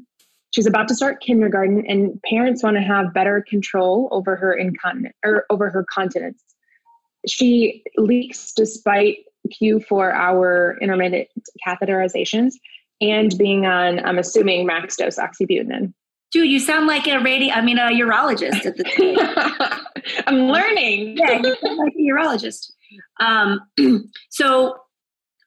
[0.53, 5.17] She's about to start kindergarten, and parents want to have better control over her incontinence
[5.25, 6.43] or over her continence.
[7.27, 9.17] She leaks despite
[9.49, 11.29] Q4-hour intermittent
[11.67, 12.55] catheterizations
[13.01, 15.93] and being on, I'm assuming, max dose oxybutynin.
[16.33, 18.85] Dude, you sound like a radi- I mean, a urologist at the
[19.65, 20.25] time.
[20.27, 21.19] I'm learning.
[21.19, 22.73] Yeah, you sound like a urologist.
[23.21, 23.61] Um,
[24.31, 24.77] so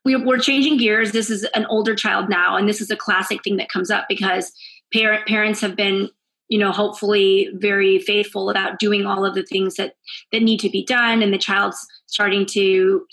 [0.04, 1.12] we, we're changing gears.
[1.12, 4.06] This is an older child now, and this is a classic thing that comes up
[4.08, 4.54] because
[4.94, 6.10] parent parents have been
[6.48, 9.96] you know hopefully very faithful about doing all of the things that
[10.32, 11.86] that need to be done and the child's
[12.16, 13.06] starting to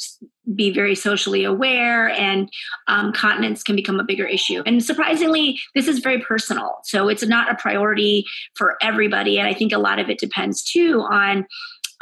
[0.54, 2.48] be very socially aware and
[2.88, 7.24] um, continence can become a bigger issue and surprisingly this is very personal so it's
[7.24, 11.46] not a priority for everybody and i think a lot of it depends too on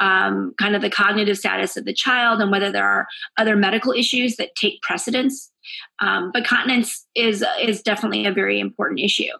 [0.00, 3.92] um, kind of the cognitive status of the child and whether there are other medical
[3.92, 5.52] issues that take precedence.
[6.00, 9.32] Um, but continence is is definitely a very important issue.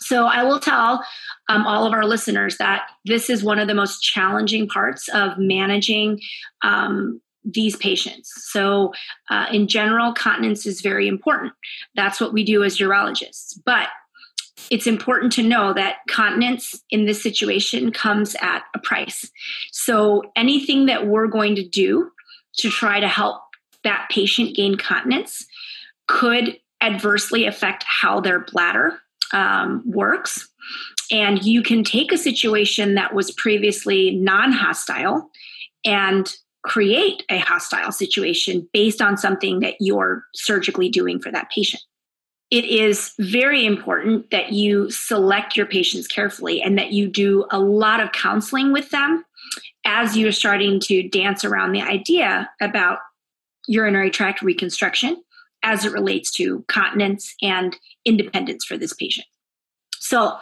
[0.00, 1.04] So I will tell
[1.48, 5.38] um, all of our listeners that this is one of the most challenging parts of
[5.38, 6.20] managing
[6.62, 8.32] um, these patients.
[8.50, 8.92] So,
[9.30, 11.52] uh, in general, continence is very important.
[11.94, 13.58] That's what we do as urologists.
[13.64, 13.88] But
[14.70, 19.30] it's important to know that continence in this situation comes at a price.
[19.72, 22.10] So anything that we're going to do
[22.58, 23.40] to try to help
[23.84, 25.46] that patient gain continence
[26.08, 29.00] could adversely affect how their bladder
[29.32, 30.48] um, works.
[31.10, 35.30] And you can take a situation that was previously non hostile
[35.84, 41.82] and create a hostile situation based on something that you're surgically doing for that patient.
[42.50, 47.60] It is very important that you select your patients carefully and that you do a
[47.60, 49.24] lot of counseling with them
[49.86, 52.98] as you're starting to dance around the idea about
[53.66, 55.22] urinary tract reconstruction
[55.62, 59.26] as it relates to continence and independence for this patient.
[59.98, 60.38] So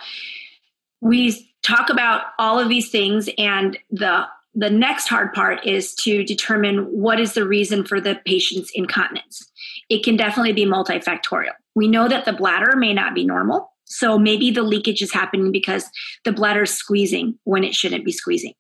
[1.01, 6.25] we talk about all of these things and the the next hard part is to
[6.25, 9.49] determine what is the reason for the patient's incontinence.
[9.89, 11.53] It can definitely be multifactorial.
[11.77, 13.71] We know that the bladder may not be normal.
[13.85, 15.89] So maybe the leakage is happening because
[16.25, 18.55] the bladder is squeezing when it shouldn't be squeezing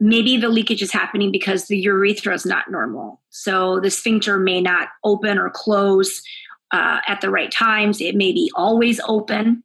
[0.00, 3.20] maybe the leakage is happening because the urethra is not normal.
[3.30, 6.22] So the sphincter may not open or close
[6.70, 8.00] uh, at the right times.
[8.00, 9.62] It may be always open.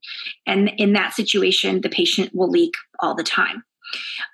[0.47, 3.63] And in that situation, the patient will leak all the time.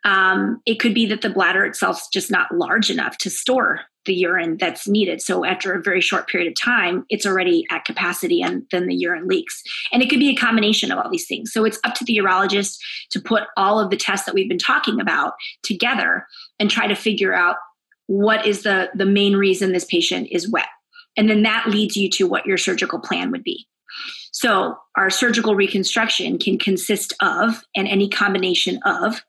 [0.03, 3.81] Um, it could be that the bladder itself is just not large enough to store
[4.05, 5.21] the urine that's needed.
[5.21, 8.95] So after a very short period of time, it's already at capacity and then the
[8.95, 9.61] urine leaks.
[9.91, 11.51] And it could be a combination of all these things.
[11.51, 12.77] So it's up to the urologist
[13.11, 15.33] to put all of the tests that we've been talking about
[15.63, 16.25] together
[16.59, 17.57] and try to figure out
[18.07, 20.65] what is the, the main reason this patient is wet.
[21.15, 23.67] And then that leads you to what your surgical plan would be.
[24.31, 29.23] So, our surgical reconstruction can consist of, and any combination of,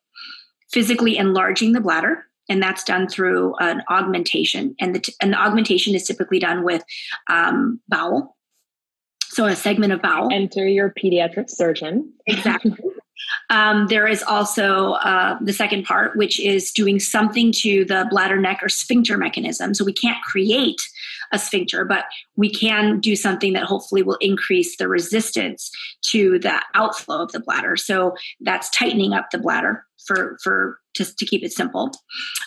[0.73, 4.75] physically enlarging the bladder, and that's done through an augmentation.
[4.81, 6.85] And the, t- an augmentation is typically done with
[7.29, 8.37] um, bowel,
[9.31, 10.29] so a segment of bowel.
[10.33, 12.13] Enter your pediatric surgeon.
[12.27, 12.77] Exactly.
[13.51, 18.41] Um, there is also uh, the second part, which is doing something to the bladder
[18.41, 19.75] neck or sphincter mechanism.
[19.75, 20.81] So we can't create
[21.33, 22.05] a sphincter, but
[22.37, 25.71] we can do something that hopefully will increase the resistance
[26.11, 27.77] to the outflow of the bladder.
[27.77, 31.93] So that's tightening up the bladder for for just to keep it simple.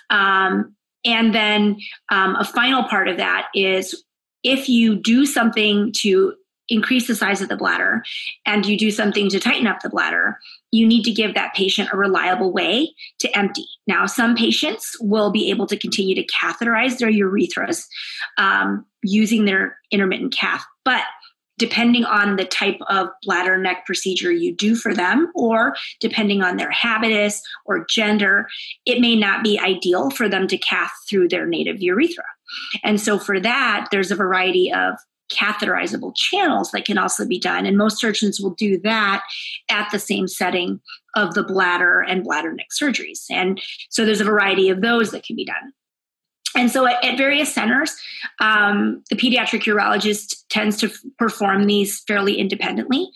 [0.09, 0.75] Um,
[1.05, 1.77] and then
[2.11, 4.03] um, a final part of that is
[4.43, 6.33] if you do something to
[6.73, 8.03] increase the size of the bladder
[8.45, 10.39] and you do something to tighten up the bladder,
[10.71, 13.65] you need to give that patient a reliable way to empty.
[13.87, 17.85] Now, some patients will be able to continue to catheterize their urethras
[18.37, 21.03] um, using their intermittent cath, but
[21.57, 26.57] depending on the type of bladder neck procedure you do for them, or depending on
[26.57, 28.47] their habitus or gender,
[28.85, 32.23] it may not be ideal for them to cath through their native urethra.
[32.83, 34.95] And so, for that, there's a variety of
[35.33, 37.65] catheterizable channels that can also be done.
[37.65, 39.23] And most surgeons will do that
[39.69, 40.79] at the same setting
[41.15, 43.25] of the bladder and bladder neck surgeries.
[43.29, 45.73] And so, there's a variety of those that can be done.
[46.55, 47.95] And so at, at various centers,
[48.39, 53.09] um, the pediatric urologist tends to f- perform these fairly independently.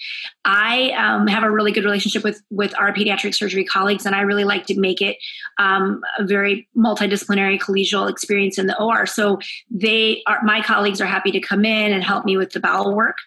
[0.46, 4.22] I um, have a really good relationship with, with our pediatric surgery colleagues, and I
[4.22, 5.18] really like to make it
[5.60, 9.06] um, a very multidisciplinary collegial experience in the OR.
[9.06, 12.60] So they are, my colleagues are happy to come in and help me with the
[12.60, 13.18] bowel work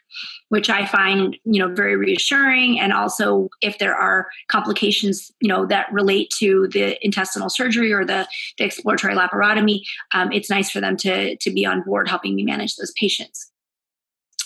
[0.49, 2.81] which I find, you know, very reassuring.
[2.81, 8.05] And also if there are complications, you know, that relate to the intestinal surgery or
[8.05, 8.27] the,
[8.59, 9.81] the exploratory laparotomy,
[10.15, 13.51] um, it's nice for them to, to be on board helping me manage those patients.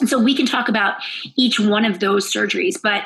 [0.00, 0.94] And so we can talk about
[1.36, 3.04] each one of those surgeries, but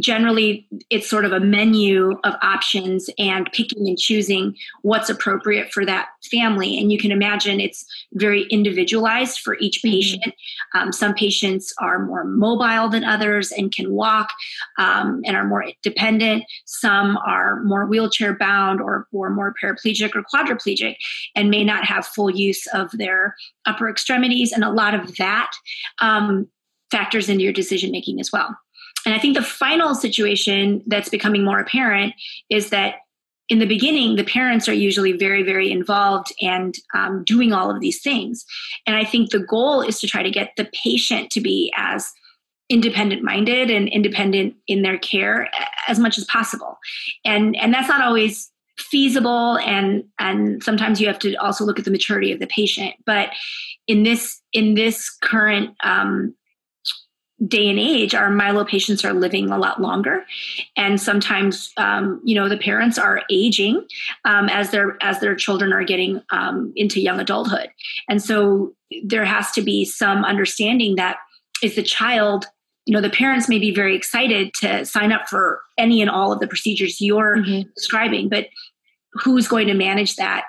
[0.00, 5.84] generally it's sort of a menu of options and picking and choosing what's appropriate for
[5.86, 9.94] that family and you can imagine it's very individualized for each mm-hmm.
[9.94, 10.78] patient mm-hmm.
[10.78, 14.30] um, some patients are more mobile than others and can walk
[14.78, 20.22] um, and are more dependent some are more wheelchair bound or, or more paraplegic or
[20.22, 20.96] quadriplegic
[21.34, 23.34] and may not have full use of their
[23.64, 25.50] upper extremities and a lot of that
[26.00, 26.46] um,
[26.90, 28.56] factors into your decision making as well
[29.06, 32.14] and I think the final situation that's becoming more apparent
[32.50, 32.96] is that
[33.48, 37.80] in the beginning, the parents are usually very, very involved and um, doing all of
[37.80, 38.44] these things.
[38.86, 42.12] And I think the goal is to try to get the patient to be as
[42.68, 45.48] independent minded and independent in their care
[45.86, 46.76] as much as possible.
[47.24, 51.86] And, and that's not always feasible and and sometimes you have to also look at
[51.86, 53.30] the maturity of the patient but
[53.86, 56.34] in this in this current um,
[57.44, 60.24] day and age our myelo patients are living a lot longer.
[60.76, 63.84] And sometimes um, you know the parents are aging
[64.24, 67.68] um, as their as their children are getting um, into young adulthood.
[68.08, 68.74] And so
[69.04, 71.18] there has to be some understanding that
[71.62, 72.46] is the child
[72.86, 76.32] you know the parents may be very excited to sign up for any and all
[76.32, 77.68] of the procedures you're mm-hmm.
[77.74, 78.46] describing but
[79.12, 80.44] who's going to manage that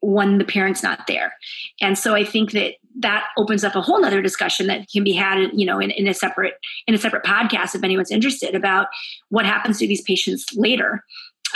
[0.00, 1.34] when the parent's not there?
[1.80, 5.12] And so i think that that opens up a whole nother discussion that can be
[5.12, 6.54] had you know in, in a separate
[6.86, 8.88] in a separate podcast if anyone's interested about
[9.28, 11.04] what happens to these patients later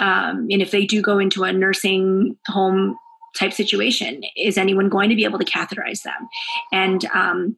[0.00, 2.96] um, and if they do go into a nursing home
[3.36, 6.28] type situation is anyone going to be able to catheterize them?
[6.70, 7.56] And um,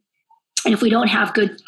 [0.64, 1.60] and if we don't have good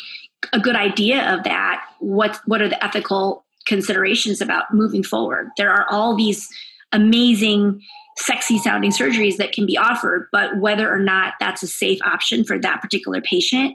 [0.53, 5.51] a good idea of that what what are the ethical considerations about moving forward?
[5.57, 6.49] There are all these
[6.93, 7.83] amazing
[8.19, 12.45] sexy sounding surgeries that can be offered but whether or not that's a safe option
[12.45, 13.75] for that particular patient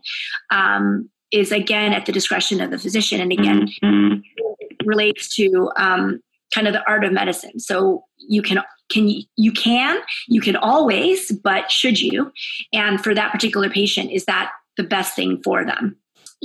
[0.50, 3.22] um, is again at the discretion of the physician.
[3.22, 4.88] And again mm-hmm.
[4.88, 6.20] relates to um,
[6.54, 7.60] kind of the art of medicine.
[7.60, 12.32] So you can can you, you can you can always but should you?
[12.74, 15.98] And for that particular patient is that the best thing for them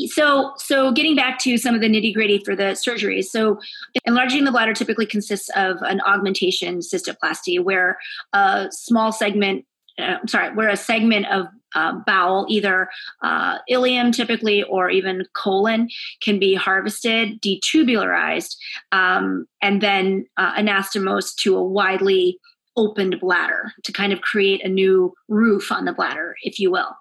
[0.07, 3.59] so so getting back to some of the nitty gritty for the surgeries so
[4.05, 7.99] enlarging the bladder typically consists of an augmentation cystoplasty where
[8.33, 9.65] a small segment
[9.99, 12.89] uh, sorry, where a segment of uh, bowel, either
[13.23, 15.89] uh, ileum typically or even colon,
[16.21, 18.57] can be harvested, detubularized,
[18.93, 22.39] um, and then uh, anastomosed to a widely
[22.77, 26.95] opened bladder to kind of create a new roof on the bladder, if you will.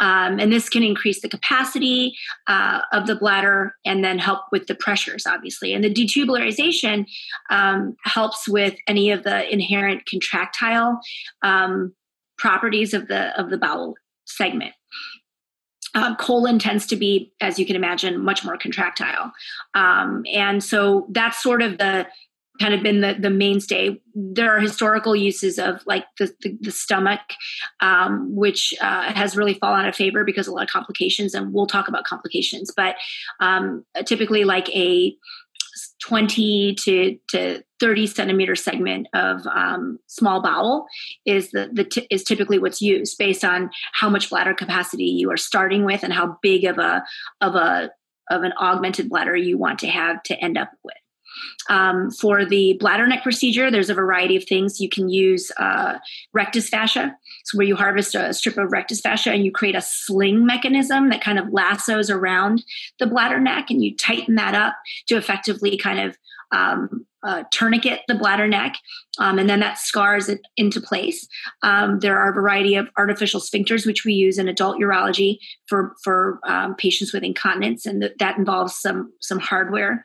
[0.00, 2.16] Um, and this can increase the capacity
[2.46, 5.72] uh, of the bladder and then help with the pressures, obviously.
[5.72, 7.06] And the detubularization
[7.50, 11.00] um, helps with any of the inherent contractile
[11.42, 11.94] um,
[12.38, 14.72] properties of the of the bowel segment.
[15.94, 19.32] Uh, colon tends to be, as you can imagine, much more contractile,
[19.74, 22.04] um, and so that's sort of the
[22.60, 24.00] kind of been the, the mainstay.
[24.14, 27.20] There are historical uses of like the, the, the stomach,
[27.80, 31.52] um, which uh, has really fallen out of favor because a lot of complications, and
[31.52, 32.96] we'll talk about complications, but
[33.40, 35.16] um, typically like a
[36.00, 40.86] 20 to, to 30 centimeter segment of um, small bowel
[41.24, 45.30] is the, the t- is typically what's used based on how much bladder capacity you
[45.30, 47.02] are starting with and how big of a
[47.40, 47.90] of a
[48.30, 50.94] of an augmented bladder you want to have to end up with.
[51.68, 54.80] Um, for the bladder neck procedure, there's a variety of things.
[54.80, 55.98] You can use uh,
[56.32, 59.80] rectus fascia, so where you harvest a strip of rectus fascia and you create a
[59.80, 62.64] sling mechanism that kind of lassos around
[62.98, 64.74] the bladder neck, and you tighten that up
[65.06, 66.16] to effectively kind of
[66.52, 68.76] um, uh, tourniquet the bladder neck,
[69.18, 71.26] um, and then that scars it into place.
[71.62, 75.94] Um, there are a variety of artificial sphincters which we use in adult urology for
[76.02, 80.02] for um, patients with incontinence, and th- that involves some some hardware.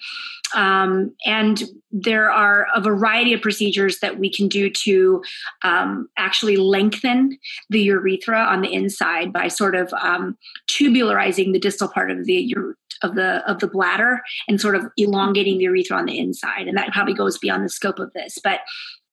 [0.55, 5.23] Um, and there are a variety of procedures that we can do to
[5.63, 7.37] um, actually lengthen
[7.69, 12.55] the urethra on the inside by sort of um, tubularizing the distal part of the
[13.03, 16.77] of the of the bladder and sort of elongating the urethra on the inside and
[16.77, 18.61] that probably goes beyond the scope of this but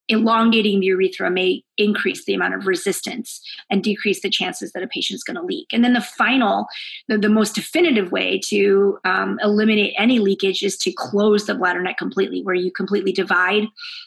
[0.09, 4.89] elongating the urethra may increase the amount of resistance and decrease the chances that a
[4.89, 5.67] patient is going to leak.
[5.73, 6.67] And then the final,
[7.09, 11.83] the, the most definitive way to um, eliminate any leakage is to close the bladder
[11.83, 13.65] neck completely, where you completely divide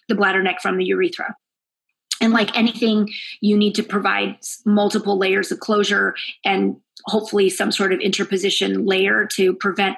[0.08, 1.36] the bladder neck from the urethra.
[2.22, 3.10] And like anything,
[3.42, 9.26] you need to provide multiple layers of closure and hopefully some sort of interposition layer
[9.26, 9.98] to prevent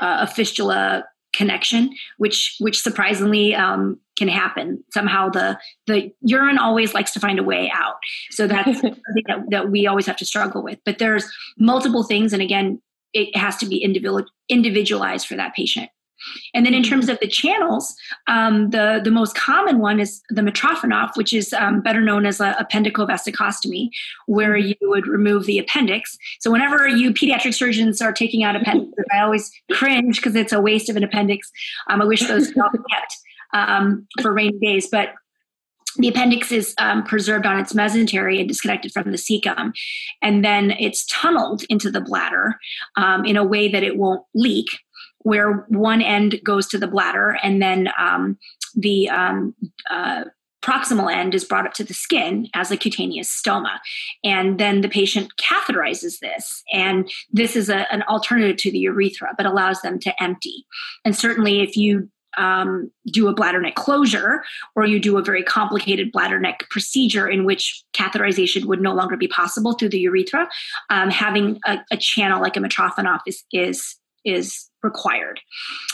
[0.00, 4.82] uh, a fistula connection, which which surprisingly um, can happen.
[4.92, 7.96] Somehow the the urine always likes to find a way out.
[8.30, 10.78] So that's something that, that we always have to struggle with.
[10.84, 12.80] But there's multiple things, and again,
[13.12, 15.90] it has to be individual individualized for that patient.
[16.54, 17.94] And then in terms of the channels,
[18.26, 22.40] um, the, the most common one is the Mitrofanoff, which is um, better known as
[22.40, 23.90] a appendicovesicostomy,
[24.26, 26.16] where you would remove the appendix.
[26.40, 30.60] So whenever you pediatric surgeons are taking out appendix, I always cringe because it's a
[30.60, 31.50] waste of an appendix.
[31.88, 33.16] Um, I wish those were kept
[33.52, 35.14] um, for rainy days, but
[35.96, 39.72] the appendix is um, preserved on its mesentery and disconnected from the cecum,
[40.22, 42.56] and then it's tunneled into the bladder
[42.96, 44.78] um, in a way that it won't leak
[45.20, 48.38] where one end goes to the bladder and then um,
[48.74, 49.54] the um,
[49.90, 50.24] uh,
[50.62, 53.78] proximal end is brought up to the skin as a cutaneous stoma.
[54.24, 56.62] And then the patient catheterizes this.
[56.72, 60.66] And this is a, an alternative to the urethra, but allows them to empty.
[61.04, 64.44] And certainly, if you um, do a bladder neck closure
[64.76, 69.16] or you do a very complicated bladder neck procedure in which catheterization would no longer
[69.16, 70.48] be possible through the urethra,
[70.90, 75.40] um, having a, a, channel like a Mitrofanoff is, is is required.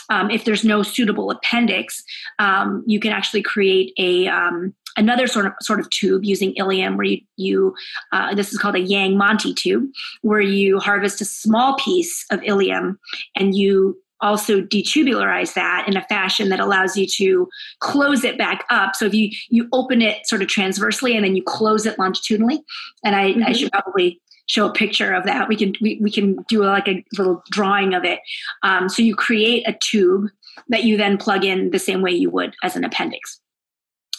[0.09, 2.03] Um, if there's no suitable appendix,
[2.39, 6.97] um, you can actually create a, um, another sort of sort of tube using ileum
[6.97, 7.75] where you, you
[8.11, 9.89] uh, this is called a Yang-Monti tube
[10.21, 12.97] where you harvest a small piece of ileum
[13.35, 17.47] and you also detubularize that in a fashion that allows you to
[17.81, 21.35] close it back up so if you you open it sort of transversely and then
[21.35, 22.59] you close it longitudinally
[23.05, 23.43] and i, mm-hmm.
[23.43, 26.87] I should probably show a picture of that we can we, we can do like
[26.87, 28.19] a little drawing of it
[28.63, 30.27] um, so you create a tube
[30.69, 33.39] that you then plug in the same way you would as an appendix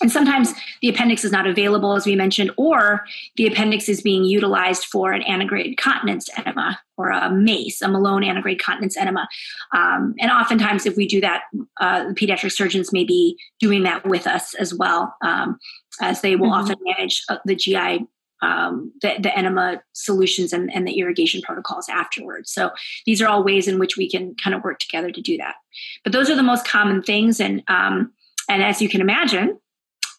[0.01, 3.05] and sometimes the appendix is not available, as we mentioned, or
[3.37, 8.23] the appendix is being utilized for an antegrade continence enema or a MACE, a Malone
[8.23, 9.29] antegrade continence enema.
[9.75, 11.43] Um, and oftentimes, if we do that,
[11.81, 15.59] uh, pediatric surgeons may be doing that with us as well, um,
[16.01, 16.63] as they will mm-hmm.
[16.63, 18.07] often manage uh, the GI.
[18.41, 22.53] Um, the, the, enema solutions and, and the irrigation protocols afterwards.
[22.53, 22.71] So
[23.05, 25.57] these are all ways in which we can kind of work together to do that.
[26.05, 28.13] But those are the most common things, and um,
[28.49, 29.59] and as you can imagine,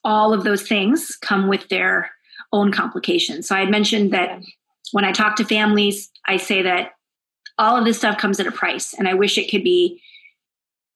[0.04, 2.12] all of those things come with their
[2.52, 3.48] own complications.
[3.48, 4.42] So I had mentioned that
[4.92, 6.92] when I talk to families, I say that
[7.58, 10.02] all of this stuff comes at a price, and I wish it could be,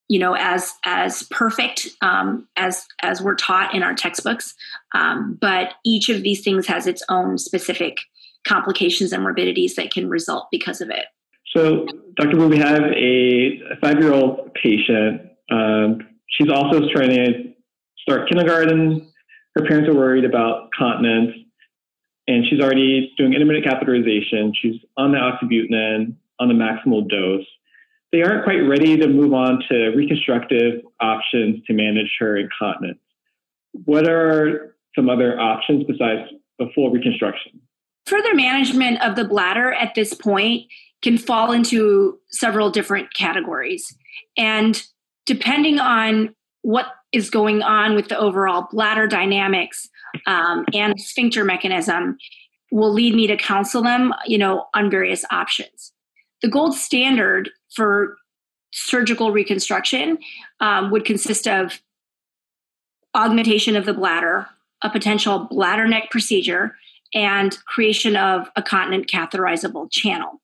[0.09, 4.53] you know, as as perfect um, as as we're taught in our textbooks.
[4.93, 7.99] Um, but each of these things has its own specific
[8.45, 11.05] complications and morbidities that can result because of it.
[11.55, 11.85] So,
[12.15, 12.37] Dr.
[12.37, 15.21] Woo, we have a five year old patient.
[15.51, 17.53] Um, she's also trying to
[18.01, 19.09] start kindergarten.
[19.55, 21.31] Her parents are worried about continence,
[22.27, 24.51] and she's already doing intermittent catheterization.
[24.59, 27.45] She's on the oxybutynin on the maximal dose.
[28.13, 32.99] They aren't quite ready to move on to reconstructive options to manage her incontinence.
[33.85, 36.29] What are some other options besides
[36.61, 37.59] a full reconstruction?
[38.05, 40.67] Further management of the bladder at this point
[41.01, 43.97] can fall into several different categories.
[44.37, 44.81] And
[45.25, 49.89] depending on what is going on with the overall bladder dynamics
[50.27, 52.17] um, and sphincter mechanism
[52.71, 55.91] will lead me to counsel them you know on various options
[56.41, 58.17] the gold standard for
[58.71, 60.17] surgical reconstruction
[60.59, 61.81] um, would consist of
[63.15, 64.47] augmentation of the bladder
[64.81, 66.75] a potential bladder neck procedure
[67.13, 70.41] and creation of a continent catheterizable channel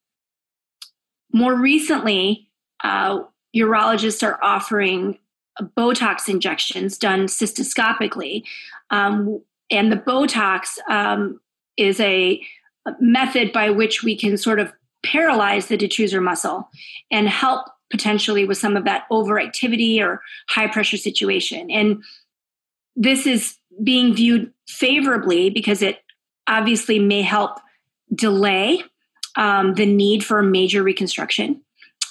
[1.34, 2.48] more recently
[2.84, 3.20] uh,
[3.56, 5.18] urologists are offering
[5.78, 8.44] Botox injections done cystoscopically.
[8.90, 11.40] Um, and the Botox um,
[11.78, 12.42] is a
[13.00, 14.74] method by which we can sort of
[15.04, 16.70] paralyze the detrusor muscle
[17.12, 21.72] and help potentially with some of that overactivity or high pressure situation.
[21.72, 22.04] And
[22.96, 26.00] this is being viewed favorably because it
[26.48, 27.60] obviously may help
[28.14, 28.84] delay
[29.36, 31.62] um, the need for major reconstruction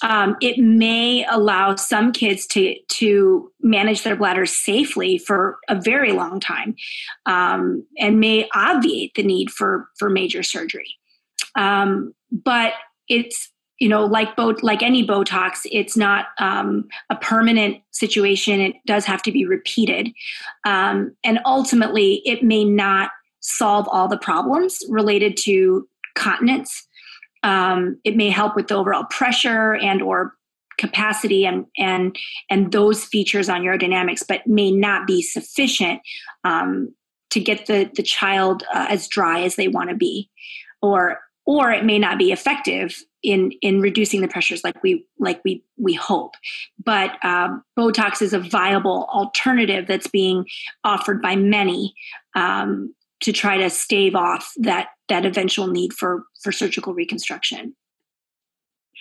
[0.01, 6.11] um, it may allow some kids to to manage their bladders safely for a very
[6.11, 6.75] long time,
[7.25, 10.98] um, and may obviate the need for for major surgery.
[11.55, 12.73] Um, but
[13.07, 18.61] it's you know like both like any Botox, it's not um, a permanent situation.
[18.61, 20.11] It does have to be repeated,
[20.65, 23.11] um, and ultimately, it may not
[23.41, 26.87] solve all the problems related to continence
[27.43, 30.35] um, it may help with the overall pressure and or
[30.77, 32.17] capacity and and
[32.49, 36.01] and those features on urodynamics, but may not be sufficient
[36.43, 36.93] um,
[37.31, 40.29] to get the the child uh, as dry as they want to be,
[40.81, 41.19] or
[41.49, 45.63] or it may not be effective in in reducing the pressures like we like we
[45.79, 46.35] we hope.
[46.85, 50.45] But um, Botox is a viable alternative that's being
[50.83, 51.95] offered by many
[52.35, 57.75] um, to try to stave off that that eventual need for for surgical reconstruction.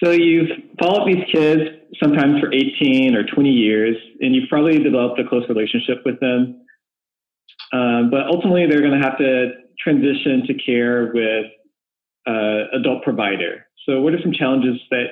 [0.02, 0.48] So you've
[0.80, 1.60] followed these kids
[2.02, 6.64] sometimes for 18 or 20 years, and you've probably developed a close relationship with them.
[7.74, 11.46] Um, but ultimately, they're going to have to transition to care with
[12.26, 13.66] uh, adult provider.
[13.86, 15.06] So, what are some challenges that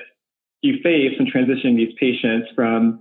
[0.61, 2.99] you face in transitioning these patients from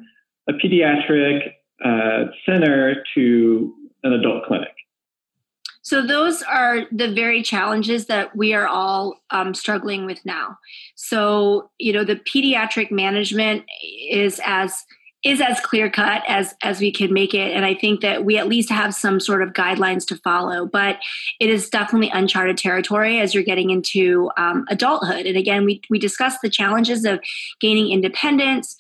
[0.48, 1.52] a pediatric
[1.84, 4.68] uh, center to an adult clinic?
[5.86, 10.58] So those are the very challenges that we are all um, struggling with now.
[10.96, 13.62] So you know the pediatric management
[14.10, 14.84] is as
[15.26, 18.38] is as clear cut as as we can make it and i think that we
[18.38, 21.00] at least have some sort of guidelines to follow but
[21.40, 25.98] it is definitely uncharted territory as you're getting into um, adulthood and again we we
[25.98, 27.18] discussed the challenges of
[27.60, 28.76] gaining independence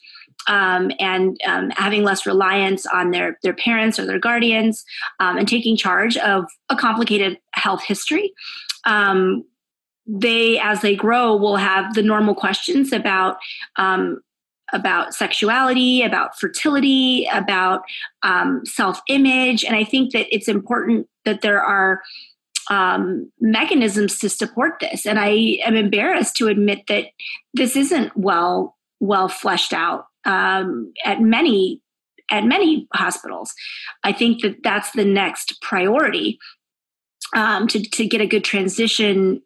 [0.46, 4.84] um, and um, having less reliance on their their parents or their guardians,
[5.18, 8.32] um, and taking charge of a complicated health history.
[8.84, 9.44] Um,
[10.06, 13.38] they, as they grow, will have the normal questions about
[13.76, 14.20] um,
[14.72, 17.82] about sexuality, about fertility, about
[18.22, 19.64] um, self image.
[19.64, 22.02] And I think that it's important that there are
[22.70, 25.06] um, mechanisms to support this.
[25.06, 27.06] And I am embarrassed to admit that
[27.54, 31.80] this isn't well well fleshed out um, at many
[32.30, 33.54] at many hospitals.
[34.02, 36.38] I think that that's the next priority
[37.34, 39.42] um, to to get a good transition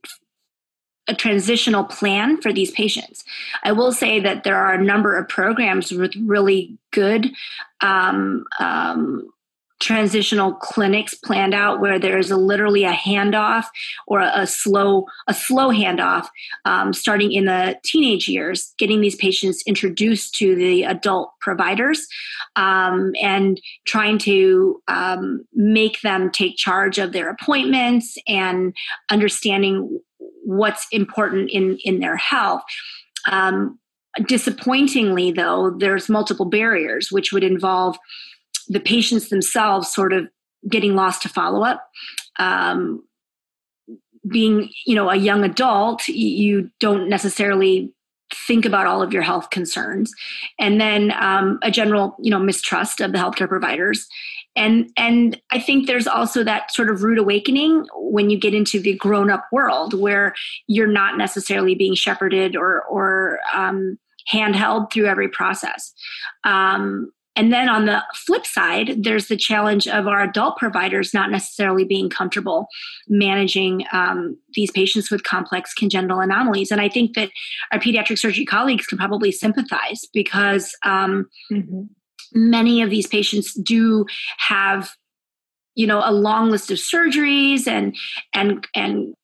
[1.09, 3.25] a transitional plan for these patients.
[3.65, 7.31] I will say that there are a number of programs with really good
[7.81, 9.31] um, um,
[9.81, 13.65] transitional clinics planned out where there's a literally a handoff
[14.07, 16.29] or a, a slow a slow handoff
[16.67, 22.07] um, starting in the teenage years getting these patients introduced to the adult providers
[22.57, 28.77] um, and trying to um, make them take charge of their appointments and
[29.11, 29.99] understanding
[30.51, 32.63] what's important in in their health.
[33.31, 33.79] Um,
[34.27, 37.97] disappointingly though there's multiple barriers which would involve
[38.67, 40.27] the patients themselves sort of
[40.69, 41.89] getting lost to follow up
[42.41, 43.05] um,
[44.29, 47.93] being you know a young adult you don't necessarily
[48.35, 50.13] think about all of your health concerns.
[50.59, 54.07] And then um, a general you know mistrust of the healthcare providers
[54.57, 58.81] and and i think there's also that sort of rude awakening when you get into
[58.81, 60.35] the grown up world where
[60.67, 63.99] you're not necessarily being shepherded or or um,
[64.33, 65.93] handheld through every process
[66.45, 71.31] um, and then on the flip side, there's the challenge of our adult providers not
[71.31, 72.67] necessarily being comfortable
[73.09, 76.71] managing um, these patients with complex congenital anomalies.
[76.71, 77.31] And I think that
[77.73, 81.83] our pediatric surgery colleagues can probably sympathize because um, mm-hmm
[82.33, 84.07] many of these patients do
[84.39, 84.91] have
[85.75, 87.97] you know a long list of surgeries and
[88.35, 89.15] and and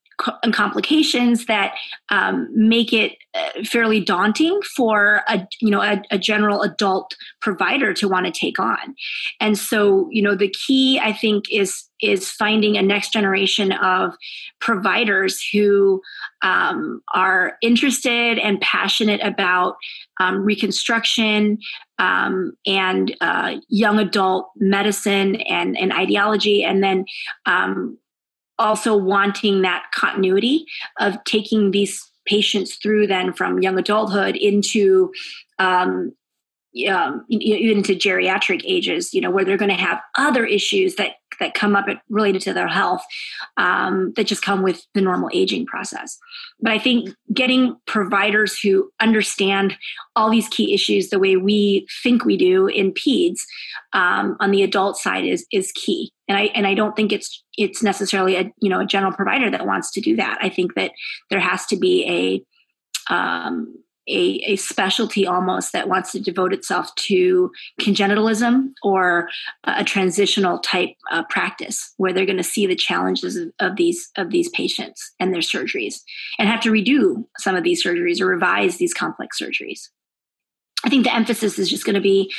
[0.43, 1.75] and complications that
[2.09, 7.93] um, make it uh, fairly daunting for a you know a, a, general adult provider
[7.93, 8.95] to want to take on.
[9.41, 14.15] And so you know the key i think is is finding a next generation of
[14.61, 16.03] providers who
[16.43, 19.77] um, are interested and passionate about
[20.21, 21.59] um, reconstruction
[21.99, 27.05] um, and uh, young adult medicine and, and ideology and then
[27.47, 27.97] um,
[28.59, 30.67] also wanting that continuity
[30.99, 35.13] of taking these patients through then from young adulthood into
[35.59, 36.13] um,
[36.89, 41.55] um, into geriatric ages, you know, where they're going to have other issues that that
[41.55, 43.05] come up related to their health
[43.57, 46.19] um, that just come with the normal aging process.
[46.61, 49.77] But I think getting providers who understand
[50.15, 53.41] all these key issues the way we think we do in peds
[53.93, 56.13] um, on the adult side is is key.
[56.29, 59.51] And I and I don't think it's it's necessarily a you know a general provider
[59.51, 60.39] that wants to do that.
[60.41, 60.93] I think that
[61.31, 62.45] there has to be
[63.11, 63.75] a um,
[64.09, 67.51] a, a specialty almost that wants to devote itself to
[67.81, 69.29] congenitalism or
[69.65, 74.11] a transitional type uh, practice where they're going to see the challenges of, of, these
[74.17, 76.01] of these patients and their surgeries
[76.39, 79.89] and have to redo some of these surgeries or revise these complex surgeries.
[80.85, 82.33] I think the emphasis is just going to be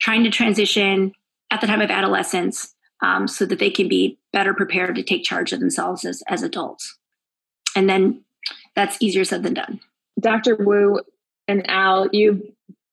[0.00, 1.12] trying to transition
[1.50, 5.24] at the time of adolescence um, so that they can be better prepared to take
[5.24, 6.96] charge of themselves as, as adults.
[7.74, 8.24] And then
[8.76, 9.80] that's easier said than done
[10.22, 10.56] Dr.
[10.56, 11.00] Woo
[11.48, 12.42] and Al, you've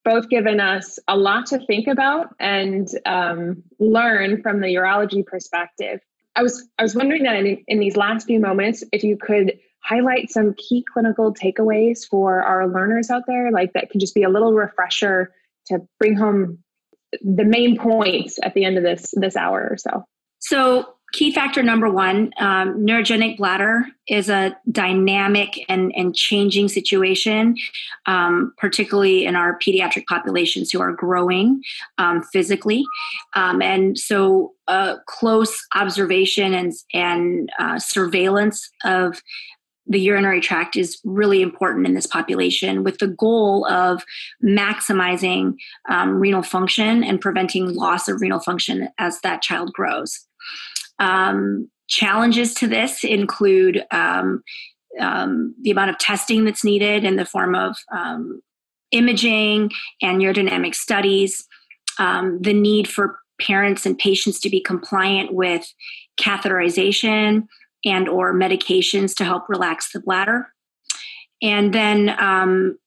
[0.03, 5.99] both given us a lot to think about and um, learn from the urology perspective.
[6.35, 9.59] I was I was wondering that in, in these last few moments, if you could
[9.83, 14.23] highlight some key clinical takeaways for our learners out there, like that can just be
[14.23, 15.33] a little refresher
[15.67, 16.59] to bring home
[17.21, 20.03] the main points at the end of this this hour or so.
[20.39, 27.55] So key factor number one um, neurogenic bladder is a dynamic and, and changing situation
[28.05, 31.61] um, particularly in our pediatric populations who are growing
[31.97, 32.83] um, physically.
[33.35, 39.21] Um, and so uh, close observation and, and uh, surveillance of
[39.87, 44.03] the urinary tract is really important in this population with the goal of
[44.43, 45.55] maximizing
[45.89, 50.27] um, renal function and preventing loss of renal function as that child grows
[50.99, 54.43] um, challenges to this include um,
[54.99, 58.41] um, the amount of testing that's needed in the form of um,
[58.91, 59.71] imaging
[60.01, 61.47] and urodynamic studies,
[61.99, 65.65] um, the need for parents and patients to be compliant with
[66.19, 67.47] catheterization
[67.85, 70.47] and or medications to help relax the bladder.
[71.41, 72.77] And then um,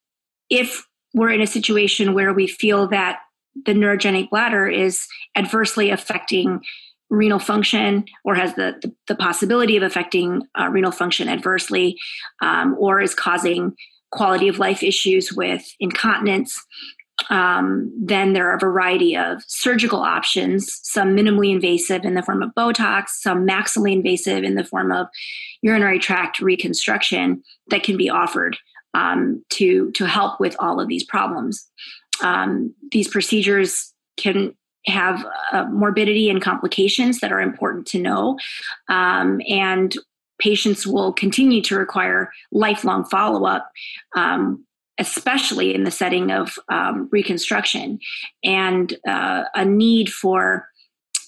[0.51, 3.21] if we're in a situation where we feel that
[3.67, 5.07] the neurogenic bladder is
[5.37, 6.63] adversely affecting
[7.13, 11.99] renal function or has the, the, the possibility of affecting uh, renal function adversely
[12.41, 13.77] um, or is causing
[14.11, 16.59] quality of life issues with incontinence
[17.31, 22.43] um, then there are a variety of surgical options, some minimally invasive in the form
[22.43, 25.07] of Botox, some maximally invasive in the form of
[25.61, 28.57] urinary tract reconstruction that can be offered
[28.95, 31.69] um, to, to help with all of these problems.
[32.23, 34.55] Um, these procedures can
[34.87, 38.39] have uh, morbidity and complications that are important to know.
[38.89, 39.95] Um, and
[40.41, 43.71] patients will continue to require lifelong follow up
[44.17, 44.65] um,
[44.99, 47.99] especially in the setting of um, reconstruction,
[48.45, 50.69] and uh, a need for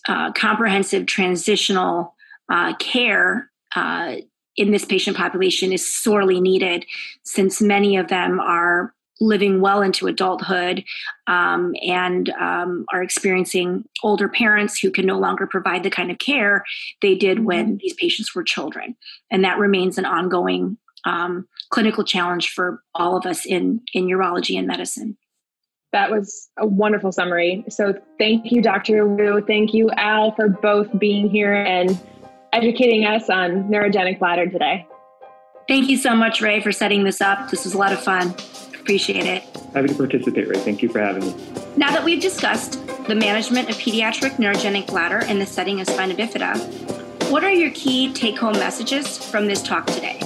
[0.09, 2.15] uh, comprehensive transitional
[2.51, 4.17] uh, care uh,
[4.57, 6.85] in this patient population is sorely needed
[7.25, 10.85] since many of them are living well into adulthood
[11.27, 16.19] um, and um, are experiencing older parents who can no longer provide the kind of
[16.19, 16.65] care
[17.01, 17.77] they did when mm-hmm.
[17.81, 18.97] these patients were children.
[19.31, 24.59] And that remains an ongoing um, clinical challenge for all of us in in urology
[24.59, 25.17] and medicine.
[25.93, 27.65] That was a wonderful summary.
[27.69, 29.07] So thank you, Dr.
[29.07, 29.41] Woo.
[29.47, 31.97] Thank you, Al, for both being here and
[32.53, 34.87] educating us on neurogenic bladder today.
[35.69, 37.49] Thank you so much, Rae, for setting this up.
[37.51, 38.35] This was a lot of fun.
[38.85, 39.43] Appreciate it.
[39.73, 40.59] Happy to participate, Rae.
[40.59, 41.35] Thank you for having me.
[41.79, 46.15] Now that we've discussed the management of pediatric neurogenic bladder in the setting of spina
[46.15, 50.21] bifida, what are your key take home messages from this talk today?